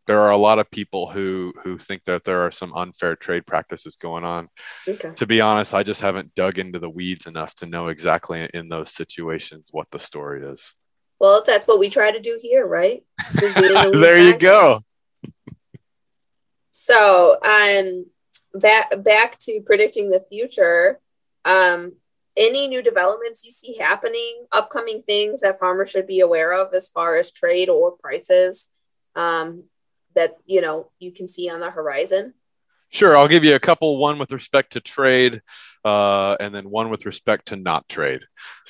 there 0.08 0.22
are 0.22 0.32
a 0.32 0.38
lot 0.38 0.58
of 0.58 0.72
people 0.72 1.10
who 1.10 1.54
who 1.64 1.78
think 1.78 2.04
that 2.06 2.24
there 2.24 2.42
are 2.46 2.52
some 2.52 2.74
unfair 2.74 3.16
trade 3.16 3.46
practices 3.46 3.98
going 3.98 4.24
on. 4.24 4.48
Okay. 4.88 5.12
To 5.14 5.28
be 5.28 5.42
honest, 5.42 5.74
I 5.74 5.84
just 5.84 6.02
haven't 6.02 6.34
dug 6.34 6.58
into 6.60 6.80
the 6.80 6.90
weeds 6.90 7.28
enough 7.28 7.54
to 7.56 7.66
know 7.66 7.90
exactly 7.90 8.50
in 8.54 8.70
those 8.70 8.92
situations 8.92 9.68
what 9.72 9.88
the 9.92 10.00
story 10.00 10.46
is. 10.46 10.74
Well, 11.20 11.44
that's 11.46 11.68
what 11.68 11.80
we 11.80 11.90
try 11.90 12.12
to 12.12 12.20
do 12.20 12.40
here, 12.42 12.66
right? 12.66 13.04
The 13.34 13.92
there 14.02 14.18
you 14.18 14.38
go. 14.38 14.80
So, 16.72 17.38
um, 17.44 18.06
back 18.54 19.04
back 19.04 19.38
to 19.40 19.62
predicting 19.66 20.10
the 20.10 20.24
future. 20.30 21.00
Um, 21.44 21.94
any 22.38 22.68
new 22.68 22.84
developments 22.84 23.44
you 23.44 23.52
see 23.52 23.78
happening, 23.78 24.46
upcoming 24.52 25.02
things 25.02 25.42
that 25.42 25.60
farmers 25.60 25.90
should 25.90 26.06
be 26.06 26.20
aware 26.20 26.54
of 26.54 26.74
as 26.74 26.88
far 26.88 27.18
as 27.18 27.32
trade 27.32 27.68
or 27.68 27.92
prices? 27.94 28.70
Um, 29.16 29.64
that 30.18 30.38
you 30.46 30.60
know 30.62 30.90
you 31.00 31.12
can 31.12 31.28
see 31.28 31.50
on 31.50 31.62
the 31.62 31.72
horizon? 31.72 32.34
Sure, 32.90 33.16
I'll 33.16 33.28
give 33.28 33.44
you 33.44 33.56
a 33.56 33.60
couple. 33.60 33.98
One 33.98 34.20
with 34.20 34.32
respect 34.32 34.74
to 34.74 34.82
trade. 34.82 35.42
Uh, 35.86 36.36
and 36.40 36.54
then 36.54 36.70
one 36.70 36.90
with 36.90 37.06
respect 37.06 37.48
to 37.48 37.56
not 37.56 37.88
trade. 37.88 38.22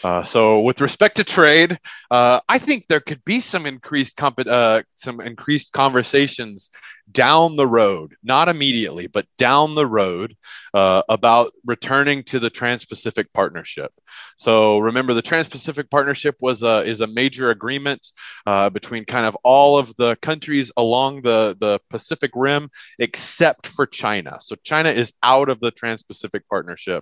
Uh, 0.03 0.23
so, 0.23 0.61
with 0.61 0.81
respect 0.81 1.17
to 1.17 1.23
trade, 1.23 1.79
uh, 2.11 2.39
I 2.47 2.59
think 2.59 2.85
there 2.87 2.99
could 2.99 3.23
be 3.25 3.39
some 3.39 3.65
increased 3.65 4.17
comp- 4.17 4.47
uh, 4.47 4.83
some 4.95 5.19
increased 5.19 5.73
conversations 5.73 6.69
down 7.11 7.55
the 7.55 7.67
road, 7.67 8.15
not 8.23 8.49
immediately, 8.49 9.07
but 9.07 9.25
down 9.37 9.75
the 9.75 9.85
road 9.85 10.35
uh, 10.73 11.01
about 11.07 11.53
returning 11.65 12.23
to 12.23 12.39
the 12.39 12.49
Trans-Pacific 12.49 13.31
Partnership. 13.33 13.91
So 14.37 14.79
remember, 14.79 15.13
the 15.13 15.21
Trans-Pacific 15.21 15.89
Partnership 15.89 16.35
was 16.39 16.63
a 16.63 16.83
is 16.83 17.01
a 17.01 17.07
major 17.07 17.49
agreement 17.49 18.05
uh, 18.45 18.69
between 18.69 19.05
kind 19.05 19.25
of 19.25 19.37
all 19.43 19.77
of 19.77 19.95
the 19.97 20.15
countries 20.17 20.71
along 20.77 21.21
the 21.21 21.55
the 21.59 21.79
Pacific 21.89 22.31
Rim, 22.35 22.69
except 22.99 23.67
for 23.67 23.85
China. 23.85 24.37
So 24.41 24.55
China 24.63 24.89
is 24.89 25.13
out 25.23 25.49
of 25.49 25.59
the 25.59 25.71
Trans-Pacific 25.71 26.47
Partnership, 26.49 26.96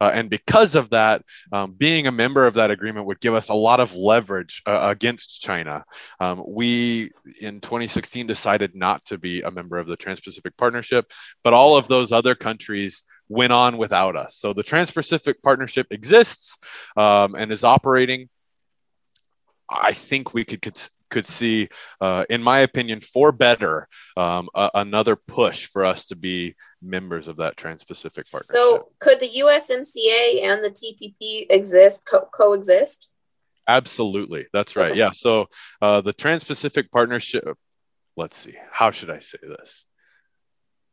uh, 0.00 0.10
and 0.12 0.30
because 0.30 0.74
of 0.74 0.90
that, 0.90 1.22
um, 1.52 1.72
being 1.72 2.06
a 2.06 2.12
member 2.12 2.46
of 2.46 2.54
that 2.54 2.70
agreement 2.70 3.06
would 3.06 3.20
give 3.20 3.34
us 3.34 3.48
a 3.48 3.54
lot 3.54 3.80
of 3.80 3.94
leverage 3.94 4.62
uh, 4.66 4.78
against 4.82 5.40
China. 5.40 5.84
Um, 6.20 6.42
we 6.46 7.10
in 7.40 7.60
2016 7.60 8.26
decided 8.26 8.74
not 8.74 9.04
to 9.06 9.18
be 9.18 9.42
a 9.42 9.50
member 9.50 9.78
of 9.78 9.86
the 9.86 9.96
Trans 9.96 10.20
Pacific 10.20 10.56
Partnership, 10.56 11.10
but 11.44 11.52
all 11.52 11.76
of 11.76 11.88
those 11.88 12.12
other 12.12 12.34
countries 12.34 13.04
went 13.28 13.52
on 13.52 13.78
without 13.78 14.16
us. 14.16 14.36
So 14.36 14.52
the 14.52 14.62
Trans 14.62 14.90
Pacific 14.90 15.42
Partnership 15.42 15.86
exists 15.90 16.58
um, 16.96 17.34
and 17.34 17.52
is 17.52 17.64
operating. 17.64 18.28
I 19.68 19.92
think 19.92 20.34
we 20.34 20.44
could, 20.44 20.62
could 21.10 21.26
see, 21.26 21.68
uh, 22.00 22.24
in 22.30 22.42
my 22.42 22.60
opinion, 22.60 23.00
for 23.00 23.32
better, 23.32 23.88
um, 24.16 24.48
a, 24.54 24.70
another 24.74 25.16
push 25.16 25.66
for 25.66 25.84
us 25.84 26.06
to 26.06 26.16
be 26.16 26.54
members 26.80 27.28
of 27.28 27.36
that 27.36 27.56
Trans-Pacific 27.56 28.24
Partnership. 28.30 28.56
So, 28.56 28.88
could 29.00 29.20
the 29.20 29.28
USMCA 29.28 30.42
and 30.42 30.64
the 30.64 30.70
TPP 30.70 31.46
exist 31.50 32.06
co- 32.10 32.28
coexist? 32.32 33.08
Absolutely, 33.68 34.46
that's 34.52 34.76
right. 34.76 34.90
Okay. 34.90 34.98
Yeah. 34.98 35.10
So 35.12 35.46
uh, 35.82 36.00
the 36.00 36.12
Trans-Pacific 36.12 36.90
Partnership 36.90 37.56
let's 38.20 38.36
see, 38.36 38.54
how 38.70 38.90
should 38.90 39.10
I 39.10 39.20
say 39.20 39.38
this? 39.42 39.86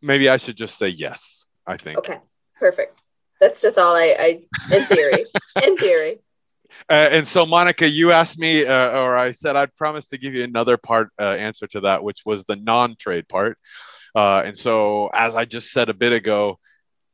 Maybe 0.01 0.29
I 0.29 0.37
should 0.37 0.55
just 0.55 0.77
say 0.77 0.89
yes, 0.89 1.45
I 1.65 1.77
think. 1.77 1.97
Okay, 1.97 2.19
perfect. 2.59 3.03
That's 3.41 3.61
just 3.61 3.77
all 3.77 3.95
I, 3.95 4.15
I 4.19 4.75
in 4.75 4.85
theory, 4.85 5.25
in 5.63 5.77
theory. 5.77 6.19
Uh, 6.89 7.09
and 7.11 7.27
so, 7.27 7.45
Monica, 7.45 7.87
you 7.87 8.11
asked 8.11 8.39
me, 8.39 8.65
uh, 8.65 9.01
or 9.01 9.17
I 9.17 9.31
said 9.31 9.55
I'd 9.55 9.75
promise 9.75 10.07
to 10.09 10.17
give 10.17 10.33
you 10.33 10.43
another 10.43 10.77
part 10.77 11.09
uh, 11.19 11.23
answer 11.23 11.67
to 11.67 11.81
that, 11.81 12.03
which 12.03 12.25
was 12.25 12.45
the 12.45 12.55
non-trade 12.55 13.27
part. 13.27 13.57
Uh, 14.15 14.43
and 14.45 14.57
so, 14.57 15.09
as 15.13 15.35
I 15.35 15.45
just 15.45 15.71
said 15.71 15.89
a 15.89 15.93
bit 15.93 16.13
ago, 16.13 16.59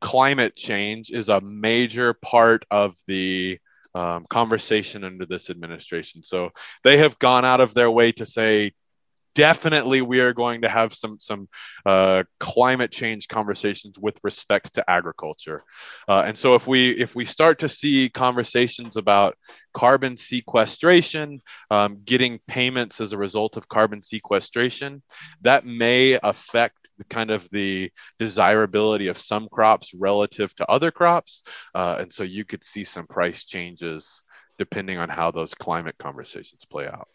climate 0.00 0.54
change 0.54 1.10
is 1.10 1.28
a 1.28 1.40
major 1.40 2.14
part 2.14 2.64
of 2.70 2.94
the 3.06 3.58
um, 3.94 4.26
conversation 4.28 5.02
under 5.02 5.26
this 5.26 5.50
administration. 5.50 6.22
So 6.22 6.50
they 6.82 6.98
have 6.98 7.18
gone 7.18 7.44
out 7.44 7.60
of 7.60 7.74
their 7.74 7.90
way 7.90 8.12
to 8.12 8.26
say 8.26 8.72
definitely 9.34 10.00
we 10.00 10.20
are 10.20 10.32
going 10.32 10.62
to 10.62 10.68
have 10.68 10.92
some 10.94 11.18
some 11.18 11.48
uh, 11.84 12.24
climate 12.38 12.90
change 12.90 13.28
conversations 13.28 13.98
with 13.98 14.18
respect 14.22 14.74
to 14.74 14.90
agriculture. 14.90 15.62
Uh, 16.08 16.24
and 16.26 16.38
so 16.38 16.54
if 16.54 16.66
we 16.66 16.90
if 16.90 17.14
we 17.14 17.24
start 17.24 17.58
to 17.58 17.68
see 17.68 18.08
conversations 18.08 18.96
about 18.96 19.36
carbon 19.72 20.16
sequestration 20.16 21.40
um, 21.70 22.00
getting 22.04 22.38
payments 22.46 23.00
as 23.00 23.12
a 23.12 23.18
result 23.18 23.56
of 23.56 23.68
carbon 23.68 24.02
sequestration 24.02 25.02
that 25.42 25.66
may 25.66 26.18
affect 26.22 26.76
the 26.98 27.04
kind 27.04 27.32
of 27.32 27.48
the 27.50 27.90
desirability 28.20 29.08
of 29.08 29.18
some 29.18 29.48
crops 29.50 29.92
relative 29.94 30.54
to 30.54 30.66
other 30.66 30.92
crops. 30.92 31.42
Uh, 31.74 31.96
and 31.98 32.12
so 32.12 32.22
you 32.22 32.44
could 32.44 32.62
see 32.62 32.84
some 32.84 33.06
price 33.06 33.44
changes 33.44 34.22
depending 34.58 34.98
on 34.98 35.08
how 35.08 35.32
those 35.32 35.54
climate 35.54 35.96
conversations 35.98 36.64
play 36.64 36.86
out 36.86 37.08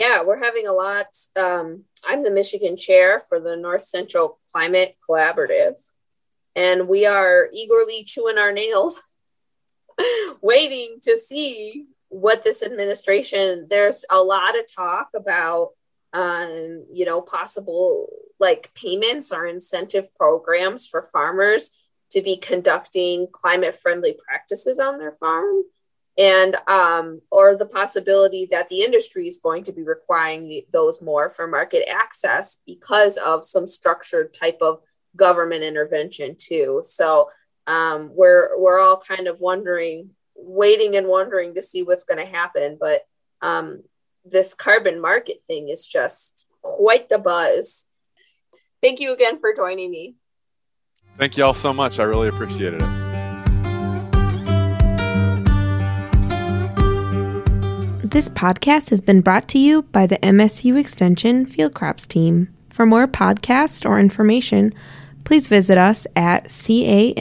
yeah, 0.00 0.22
we're 0.22 0.42
having 0.42 0.66
a 0.66 0.72
lot. 0.72 1.08
Um, 1.38 1.84
I'm 2.06 2.24
the 2.24 2.30
Michigan 2.30 2.78
chair 2.78 3.22
for 3.28 3.38
the 3.38 3.54
North 3.54 3.82
Central 3.82 4.40
Climate 4.50 4.96
Collaborative, 5.06 5.74
and 6.56 6.88
we 6.88 7.04
are 7.04 7.50
eagerly 7.52 8.02
chewing 8.04 8.38
our 8.38 8.50
nails, 8.50 9.02
waiting 10.40 10.96
to 11.02 11.18
see 11.18 11.84
what 12.08 12.42
this 12.42 12.62
administration. 12.62 13.66
There's 13.68 14.06
a 14.10 14.22
lot 14.22 14.58
of 14.58 14.64
talk 14.74 15.10
about, 15.14 15.72
um, 16.14 16.86
you 16.90 17.04
know, 17.04 17.20
possible 17.20 18.08
like 18.40 18.72
payments 18.74 19.30
or 19.30 19.46
incentive 19.46 20.14
programs 20.14 20.86
for 20.86 21.02
farmers 21.02 21.72
to 22.12 22.22
be 22.22 22.38
conducting 22.38 23.28
climate 23.30 23.78
friendly 23.78 24.16
practices 24.26 24.78
on 24.78 24.98
their 24.98 25.12
farm 25.12 25.64
and 26.20 26.54
um, 26.68 27.22
or 27.30 27.56
the 27.56 27.64
possibility 27.64 28.46
that 28.50 28.68
the 28.68 28.82
industry 28.82 29.26
is 29.26 29.40
going 29.42 29.64
to 29.64 29.72
be 29.72 29.82
requiring 29.82 30.62
those 30.70 31.00
more 31.00 31.30
for 31.30 31.46
market 31.46 31.88
access 31.90 32.58
because 32.66 33.16
of 33.16 33.42
some 33.42 33.66
structured 33.66 34.34
type 34.34 34.58
of 34.60 34.80
government 35.16 35.64
intervention 35.64 36.36
too. 36.38 36.82
So 36.84 37.30
um, 37.66 38.10
we're 38.14 38.60
we're 38.60 38.78
all 38.78 38.98
kind 38.98 39.28
of 39.28 39.40
wondering, 39.40 40.10
waiting 40.36 40.94
and 40.94 41.06
wondering 41.06 41.54
to 41.54 41.62
see 41.62 41.82
what's 41.82 42.04
going 42.04 42.20
to 42.24 42.30
happen. 42.30 42.76
But 42.78 43.00
um, 43.40 43.82
this 44.22 44.52
carbon 44.52 45.00
market 45.00 45.38
thing 45.46 45.70
is 45.70 45.86
just 45.86 46.46
quite 46.60 47.08
the 47.08 47.18
buzz. 47.18 47.86
Thank 48.82 49.00
you 49.00 49.14
again 49.14 49.40
for 49.40 49.54
joining 49.54 49.90
me. 49.90 50.16
Thank 51.16 51.38
you 51.38 51.44
all 51.44 51.54
so 51.54 51.72
much. 51.72 51.98
I 51.98 52.02
really 52.02 52.28
appreciated 52.28 52.82
it. 52.82 52.99
This 58.10 58.28
podcast 58.28 58.90
has 58.90 59.00
been 59.00 59.20
brought 59.20 59.46
to 59.50 59.58
you 59.60 59.82
by 59.82 60.08
the 60.08 60.18
MSU 60.18 60.76
Extension 60.76 61.46
Field 61.46 61.74
Crops 61.74 62.08
team. 62.08 62.52
For 62.68 62.84
more 62.84 63.06
podcasts 63.06 63.88
or 63.88 64.00
information, 64.00 64.74
please 65.22 65.46
visit 65.46 65.78
us 65.78 66.08
at 66.16 66.46
canr.msu.edu 66.46 67.14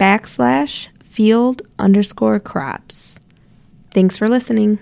backslash 0.00 0.88
field 1.02 1.62
underscore 1.78 2.40
crops. 2.40 3.20
Thanks 3.90 4.16
for 4.16 4.28
listening. 4.28 4.78